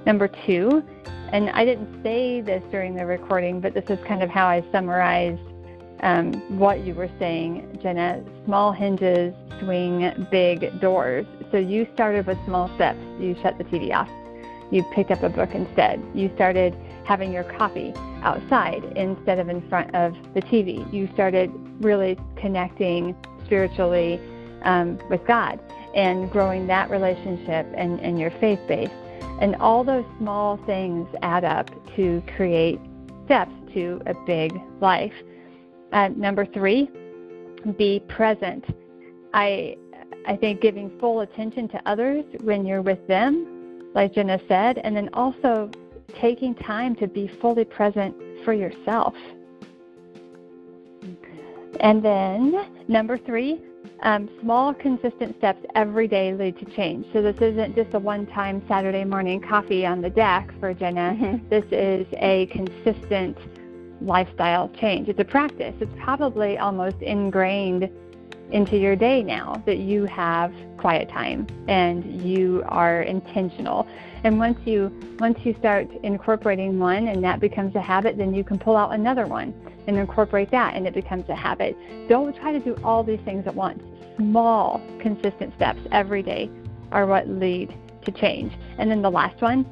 Number 0.07 0.29
two, 0.29 0.85
and 1.33 1.51
I 1.51 1.65
didn't 1.65 2.03
say 2.03 2.41
this 2.41 2.63
during 2.71 2.95
the 2.95 3.05
recording, 3.05 3.61
but 3.61 3.75
this 3.75 3.85
is 3.91 3.99
kind 4.07 4.23
of 4.23 4.31
how 4.31 4.47
I 4.47 4.63
summarized 4.71 5.41
um, 6.01 6.33
what 6.59 6.81
you 6.81 6.95
were 6.95 7.11
saying, 7.19 7.79
Jenna. 7.83 8.23
Small 8.45 8.73
hinges 8.73 9.35
swing 9.61 10.27
big 10.31 10.81
doors. 10.81 11.27
So 11.51 11.59
you 11.59 11.87
started 11.95 12.27
with 12.27 12.39
small 12.45 12.73
steps. 12.77 13.01
You 13.19 13.37
shut 13.43 13.59
the 13.59 13.65
TV 13.65 13.93
off. 13.93 14.09
You 14.71 14.85
picked 14.95 15.11
up 15.11 15.23
a 15.23 15.29
book 15.29 15.55
instead. 15.55 16.03
You 16.15 16.31
started 16.35 16.77
having 17.05 17.33
your 17.33 17.45
coffee 17.45 17.93
outside 18.23 18.85
instead 18.97 19.39
of 19.39 19.49
in 19.49 19.67
front 19.69 19.95
of 19.95 20.15
the 20.35 20.43
TV. 20.43 20.91
You 20.93 21.09
started 21.15 21.51
really 21.81 22.19
connecting 22.37 23.17
spiritually 23.45 24.21
um, 24.69 24.99
with 25.09 25.27
God 25.27 25.59
and 25.95 26.31
growing 26.31 26.67
that 26.67 26.91
relationship 26.91 27.67
and, 27.75 27.99
and 28.01 28.21
your 28.21 28.31
faith 28.33 28.61
base. 28.69 28.91
And 29.41 29.57
all 29.57 29.83
those 29.83 30.05
small 30.19 30.59
things 30.67 31.09
add 31.23 31.45
up 31.45 31.71
to 31.97 32.23
create 32.37 32.79
steps 33.25 33.53
to 33.75 34.01
a 34.07 34.15
big 34.27 34.53
life. 34.81 35.13
Uh, 35.93 36.09
number 36.09 36.45
three, 36.45 36.91
be 37.79 38.01
present. 38.09 38.65
I 39.33 39.77
I 40.27 40.37
think 40.37 40.61
giving 40.61 40.91
full 40.99 41.21
attention 41.21 41.69
to 41.71 41.81
others 41.87 42.25
when 42.43 42.67
you're 42.67 42.83
with 42.83 43.07
them, 43.07 43.91
like 43.95 44.15
Jenna 44.15 44.39
said, 44.47 44.79
and 44.85 44.95
then 44.95 45.09
also 45.15 45.71
taking 46.21 46.55
time 46.55 46.95
to 46.97 47.07
be 47.07 47.31
fully 47.41 47.65
present 47.65 48.15
for 48.45 48.53
yourself. 48.53 49.15
And 51.81 52.03
then 52.03 52.67
number 52.89 53.17
three, 53.17 53.63
um, 54.03 54.29
small, 54.41 54.75
consistent 54.75 55.37
steps 55.39 55.65
every 55.75 56.09
day 56.09 56.33
lead 56.33 56.59
to 56.59 56.65
change. 56.65 57.07
So 57.13 57.23
this 57.23 57.37
isn't 57.41 57.75
just 57.75 57.95
a 57.95 57.99
one-time 57.99 58.63
Saturday 58.69 59.05
morning 59.05 59.41
coffee 59.41 59.85
on 59.85 60.01
the 60.01 60.11
deck 60.11 60.53
for 60.61 60.73
Jenna. 60.75 61.17
Mm-hmm. 61.19 61.49
This 61.49 61.65
is 61.71 62.07
a 62.15 62.47
consistent 62.47 63.37
lifestyle 64.01 64.69
change. 64.71 65.09
It's 65.09 65.19
a 65.19 65.25
practice. 65.25 65.75
It's 65.81 65.93
probably 66.01 66.59
almost 66.59 67.03
ingrained 67.03 67.91
into 68.51 68.79
your 68.79 68.97
day 68.97 69.23
now 69.23 69.63
that 69.67 69.79
you 69.79 70.07
have 70.07 70.53
quiet 70.79 71.09
time 71.09 71.47
and 71.69 72.23
you 72.23 72.63
are 72.69 73.03
intentional. 73.03 73.87
And 74.25 74.39
once 74.39 74.59
you 74.67 74.93
once 75.19 75.39
you 75.45 75.55
start 75.59 75.89
incorporating 76.03 76.79
one 76.79 77.09
and 77.09 77.23
that 77.25 77.41
becomes 77.41 77.75
a 77.75 77.81
habit, 77.81 78.17
then 78.17 78.33
you 78.35 78.45
can 78.45 78.59
pull 78.59 78.77
out 78.77 78.93
another 78.93 79.27
one 79.27 79.53
and 79.89 79.97
incorporate 79.97 80.51
that 80.53 80.75
and 80.75 80.87
it 80.87 80.95
becomes 80.95 81.29
a 81.29 81.35
habit. 81.35 81.77
Don't 82.09 82.37
try 82.37 82.53
to 82.53 82.61
do 82.61 82.77
all 82.85 83.03
these 83.03 83.21
things 83.25 83.47
at 83.47 83.55
once. 83.55 83.83
Small, 84.17 84.81
consistent 85.01 85.55
steps 85.57 85.81
every 85.91 86.23
day 86.23 86.51
are 86.93 87.07
what 87.07 87.29
lead 87.29 87.75
to 88.05 88.13
change. 88.13 88.53
And 88.79 88.91
then 88.91 89.03
the 89.03 89.11
last 89.11 89.41
one 89.41 89.67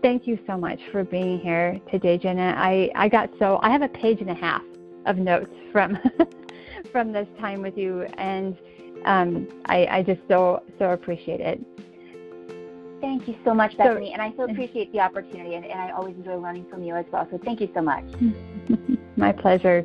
thank 0.04 0.28
you 0.28 0.38
so 0.46 0.56
much 0.56 0.80
for 0.92 1.04
being 1.04 1.40
here 1.40 1.80
today, 1.90 2.20
Jenna. 2.20 2.54
I, 2.56 2.92
I 2.94 3.10
got 3.10 3.32
so 3.40 3.60
I 3.64 3.72
have 3.72 3.82
a 3.82 3.88
page 3.88 4.20
and 4.22 4.30
a 4.30 4.36
half 4.36 4.62
of 5.08 5.18
notes 5.18 5.50
from 5.72 5.98
from 6.92 7.12
this 7.12 7.28
time 7.40 7.64
with 7.64 7.76
you 7.76 8.04
and 8.18 8.56
um, 9.06 9.48
I, 9.66 9.88
I 9.88 10.04
just 10.04 10.22
so 10.28 10.62
so 10.78 10.92
appreciate 10.92 11.40
it. 11.40 11.60
Thank 13.02 13.28
you 13.28 13.36
so 13.44 13.54
much, 13.54 13.76
Bethany, 13.78 14.08
so, 14.08 14.14
and 14.14 14.22
I 14.22 14.34
so 14.38 14.44
appreciate 14.44 14.94
the 14.94 15.02
opportunity, 15.02 15.56
and, 15.56 15.66
and 15.66 15.78
I 15.78 15.92
always 15.92 16.16
enjoy 16.16 16.38
learning 16.38 16.68
from 16.70 16.84
you 16.84 16.96
as 16.96 17.06
well. 17.12 17.28
So 17.30 17.38
thank 17.44 17.60
you 17.60 17.70
so 17.74 17.82
much. 17.82 18.06
My 19.18 19.34
pleasure. 19.34 19.84